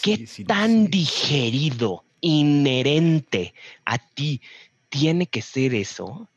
[0.02, 0.88] ¿Qué sí, tan sí.
[0.92, 3.54] digerido, inherente
[3.86, 4.42] a ti
[4.92, 6.28] tiene que ser eso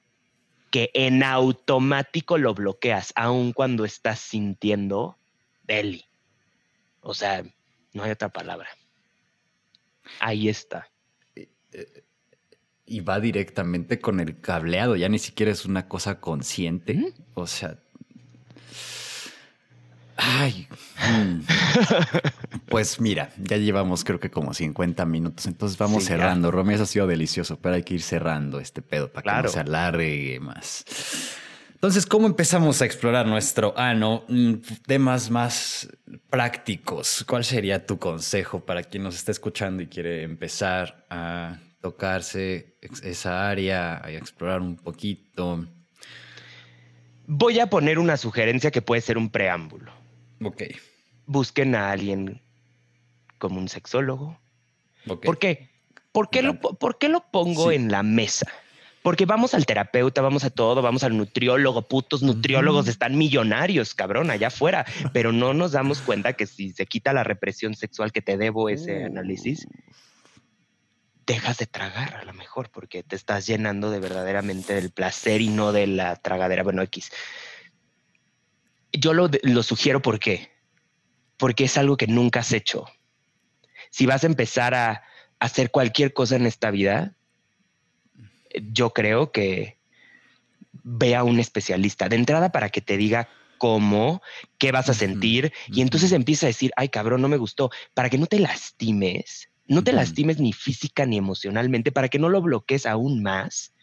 [0.71, 5.19] que en automático lo bloqueas, aun cuando estás sintiendo
[5.65, 6.05] deli?
[7.01, 7.45] O sea,
[7.93, 8.69] no hay otra palabra.
[10.21, 10.89] Ahí está.
[12.87, 16.95] Y va directamente con el cableado, ya ni siquiera es una cosa consciente.
[16.95, 17.13] ¿Mm?
[17.35, 17.84] O sea.
[20.17, 20.69] Ay.
[20.99, 21.41] mm.
[22.69, 26.51] Pues mira, ya llevamos creo que como 50 minutos, entonces vamos Sí, cerrando.
[26.51, 29.49] Romeo, eso ha sido delicioso, pero hay que ir cerrando este pedo para que no
[29.49, 30.85] se alargue más.
[31.75, 34.25] Entonces, ¿cómo empezamos a explorar nuestro ano?
[34.29, 34.55] Mm,
[34.87, 35.89] Temas más
[36.31, 37.25] prácticos.
[37.29, 43.49] ¿Cuál sería tu consejo para quien nos está escuchando y quiere empezar a tocarse esa
[43.51, 45.67] área, a explorar un poquito?
[47.27, 49.93] Voy a poner una sugerencia que puede ser un preámbulo.
[50.43, 50.63] Ok.
[51.27, 52.41] Busquen a alguien
[53.39, 54.39] como un sexólogo,
[55.09, 55.25] ok.
[55.25, 55.71] ¿Por qué?
[56.13, 57.77] ¿Por qué, lo, po- por qué lo pongo Sí.
[57.77, 58.47] en la mesa?
[59.03, 64.31] Porque vamos al terapeuta, vamos a todo, vamos al nutriólogo, putos nutriólogos están millonarios, cabrón,
[64.31, 68.23] allá afuera, pero no nos damos cuenta que si se quita la represión sexual que
[68.23, 69.07] te debo ese Uh.
[69.07, 69.67] análisis,
[71.27, 75.49] dejas de tragar a lo mejor porque te estás llenando de verdaderamente del placer y
[75.49, 76.63] no de la tragadera.
[76.63, 77.11] Bueno, X.
[78.95, 80.51] Yo lo, lo sugiero porque,
[81.37, 82.87] porque es algo que nunca has hecho.
[83.91, 85.03] Si vas a empezar a
[85.39, 87.15] hacer cualquier cosa en esta vida,
[88.73, 89.79] yo creo que
[90.85, 93.29] ve a un especialista de entrada para que te diga
[93.59, 94.23] cómo,
[94.59, 98.11] qué vas a sentir y entonces empieza a decir, ay cabrón, no me gustó, para
[98.11, 102.43] que no te lastimes, no te lastimes ni física ni emocionalmente, para que no lo
[102.43, 103.75] bloquees aún más,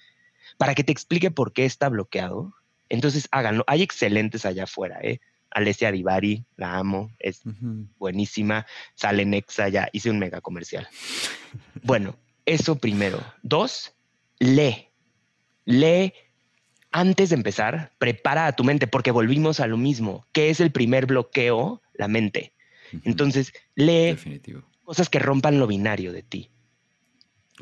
[0.57, 2.53] para que te explique por qué está bloqueado.
[2.91, 3.63] Entonces háganlo.
[3.67, 5.19] Hay excelentes allá afuera, ¿eh?
[5.49, 7.41] Alessia Divari, la amo, es
[7.97, 8.65] buenísima,
[8.95, 10.87] sale Nexa, ya hice un mega comercial.
[11.83, 12.15] bueno,
[12.45, 13.21] eso primero.
[13.43, 13.93] Dos,
[14.39, 14.87] lee.
[15.65, 16.13] Lee
[16.91, 20.25] antes de empezar, prepara a tu mente, porque volvimos a lo mismo.
[20.33, 21.81] ¿Qué es el primer bloqueo?
[21.93, 22.53] La mente.
[23.05, 24.17] Entonces, lee
[24.83, 26.50] cosas que rompan lo binario de ti.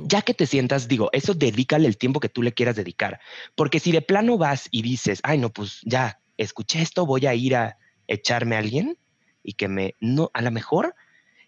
[0.07, 3.19] Ya que te sientas, digo, eso dedícale el tiempo que tú le quieras dedicar.
[3.55, 7.33] Porque si de plano vas y dices, ay, no, pues ya, escuché esto, voy a
[7.33, 7.77] ir a
[8.07, 8.97] echarme a alguien
[9.43, 10.95] y que me, no, a lo mejor,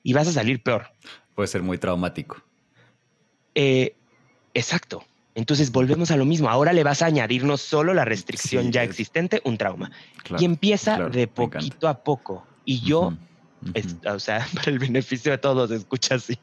[0.04, 0.88] y vas a salir peor.
[1.36, 2.41] Puede ser muy traumático.
[3.56, 3.95] Eh,
[4.54, 5.04] exacto.
[5.36, 6.49] Entonces volvemos a lo mismo.
[6.49, 9.91] Ahora le vas a añadir no solo la restricción ya existente, un trauma.
[10.38, 12.45] y empieza de poquito a poco.
[12.66, 13.14] Y yo,
[14.05, 16.38] o sea, para el beneficio de todos, escucha así.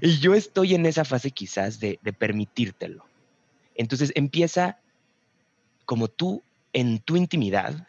[0.00, 3.04] Y yo estoy en esa fase quizás de, de permitírtelo.
[3.74, 4.78] Entonces empieza
[5.84, 6.42] como tú
[6.72, 7.86] en tu intimidad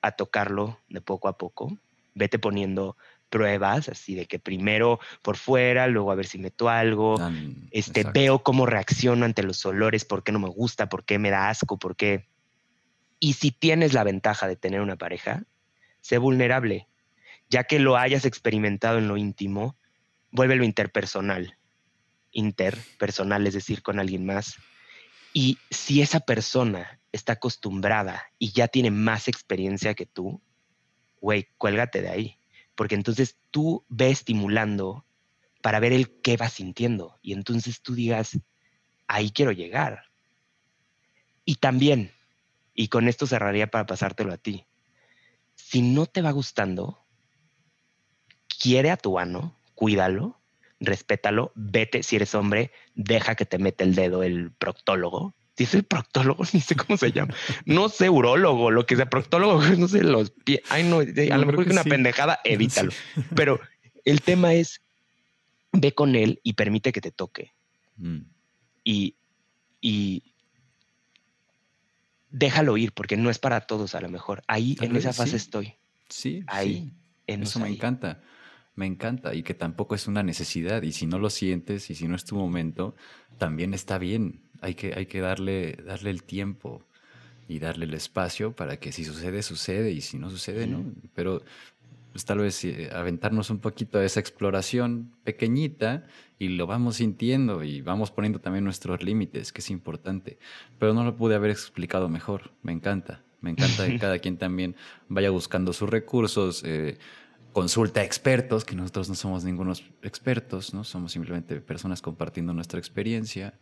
[0.00, 1.76] a tocarlo de poco a poco.
[2.14, 2.96] Vete poniendo
[3.34, 7.16] pruebas, así de que primero por fuera, luego a ver si meto algo,
[7.72, 11.30] este, veo cómo reacciono ante los olores, por qué no me gusta, por qué me
[11.30, 12.28] da asco, por qué...
[13.18, 15.42] Y si tienes la ventaja de tener una pareja,
[16.00, 16.86] sé vulnerable,
[17.48, 19.76] ya que lo hayas experimentado en lo íntimo,
[20.30, 21.56] vuélvelo interpersonal,
[22.32, 24.56] interpersonal, es decir, con alguien más.
[25.32, 30.40] Y si esa persona está acostumbrada y ya tiene más experiencia que tú,
[31.20, 32.38] güey, cuélgate de ahí
[32.74, 35.04] porque entonces tú ve estimulando
[35.62, 38.38] para ver el qué va sintiendo y entonces tú digas,
[39.06, 40.04] ahí quiero llegar.
[41.44, 42.12] Y también,
[42.74, 44.66] y con esto cerraría para pasártelo a ti,
[45.54, 47.03] si no te va gustando,
[48.60, 50.38] quiere a tu ano, cuídalo,
[50.80, 55.74] respétalo, vete, si eres hombre, deja que te mete el dedo el proctólogo si es
[55.74, 57.34] el proctólogo, ni sé cómo se llama.
[57.64, 60.60] No sé, urólogo, lo que sea, proctólogo, no sé, los pies.
[60.68, 62.92] Ay, no, a lo mejor es una pendejada, evítalo.
[63.34, 63.60] Pero
[64.04, 64.82] el tema es,
[65.72, 67.52] ve con él y permite que te toque.
[67.96, 68.22] Mm.
[68.82, 69.16] Y,
[69.80, 70.34] y
[72.30, 74.42] déjalo ir, porque no es para todos a lo mejor.
[74.46, 75.74] Ahí, en esa fase estoy.
[76.08, 76.92] Sí, ahí.
[77.26, 78.22] En Eso me encanta.
[78.76, 82.08] Me encanta y que tampoco es una necesidad y si no lo sientes y si
[82.08, 82.94] no es tu momento,
[83.38, 86.82] también está bien hay que, hay que darle, darle el tiempo
[87.48, 90.82] y darle el espacio para que si sucede, sucede y si no sucede, no.
[91.14, 91.42] Pero
[92.12, 96.06] pues, tal vez eh, aventarnos un poquito a esa exploración pequeñita
[96.38, 100.38] y lo vamos sintiendo y vamos poniendo también nuestros límites, que es importante.
[100.78, 102.52] Pero no lo pude haber explicado mejor.
[102.62, 103.22] Me encanta.
[103.42, 104.76] Me encanta que cada quien también
[105.08, 106.62] vaya buscando sus recursos.
[106.64, 106.96] Eh,
[107.54, 110.84] consulta a expertos, que nosotros no somos ningunos expertos, ¿no?
[110.84, 113.54] Somos simplemente personas compartiendo nuestra experiencia.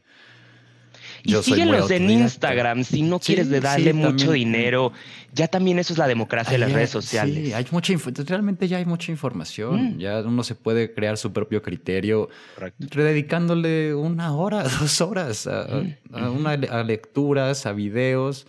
[1.22, 4.93] Y síguelos en Instagram si no quieres de darle mucho dinero.
[5.34, 7.49] Ya también eso es la democracia de las redes sociales.
[7.49, 7.95] Sí, hay mucha
[8.26, 9.97] realmente ya hay mucha información.
[9.97, 9.99] Mm.
[9.99, 12.28] Ya uno se puede crear su propio criterio
[12.78, 16.47] dedicándole una hora, dos horas a, mm.
[16.47, 18.47] a, lecturas, a videos.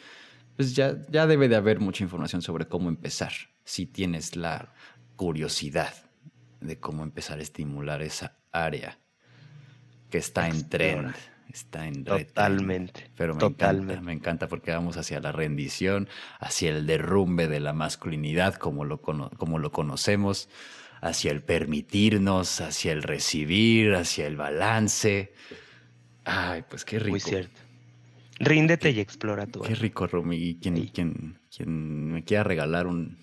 [0.56, 3.34] Pues ya, ya debe de haber mucha información sobre cómo empezar.
[3.66, 4.74] Si tienes la
[5.16, 5.94] curiosidad
[6.62, 9.00] de cómo empezar a estimular esa área
[10.10, 11.14] que está en trend
[11.54, 13.12] está en Totalmente.
[13.16, 16.10] Pero me encanta, me encanta porque vamos hacia la rendición,
[16.40, 20.50] hacia el derrumbe de la masculinidad como lo, como lo conocemos,
[21.02, 25.34] hacia el permitirnos, hacia el recibir, hacia el balance.
[26.26, 27.12] Ay, pues qué rico.
[27.12, 27.60] Muy cierto.
[28.40, 30.38] Ríndete y explora tu Qué rico, Rumi.
[30.38, 33.18] Y quien, quien, quien me quiera regalar un,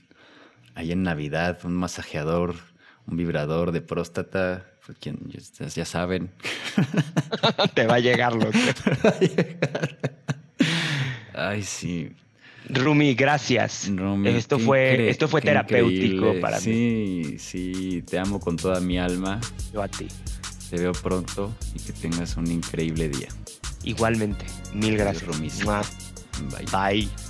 [0.75, 2.55] ahí en Navidad, un masajeador,
[3.07, 6.31] un vibrador de próstata, pues, ya saben.
[7.75, 8.51] Te va a llegar, loco.
[11.35, 12.13] Ay, sí.
[12.69, 13.91] Rumi, gracias.
[14.25, 16.63] esto, fue, esto fue terapéutico para mí.
[16.63, 19.41] Sí, sí, te amo con toda mi alma.
[19.73, 20.07] Yo a ti.
[20.69, 23.29] Te veo pronto y que tengas un increíble día.
[23.83, 24.45] Igualmente.
[24.75, 25.27] Mil gracias.
[25.27, 25.49] Rumi.
[25.65, 26.67] Bye.
[26.71, 27.30] Bye.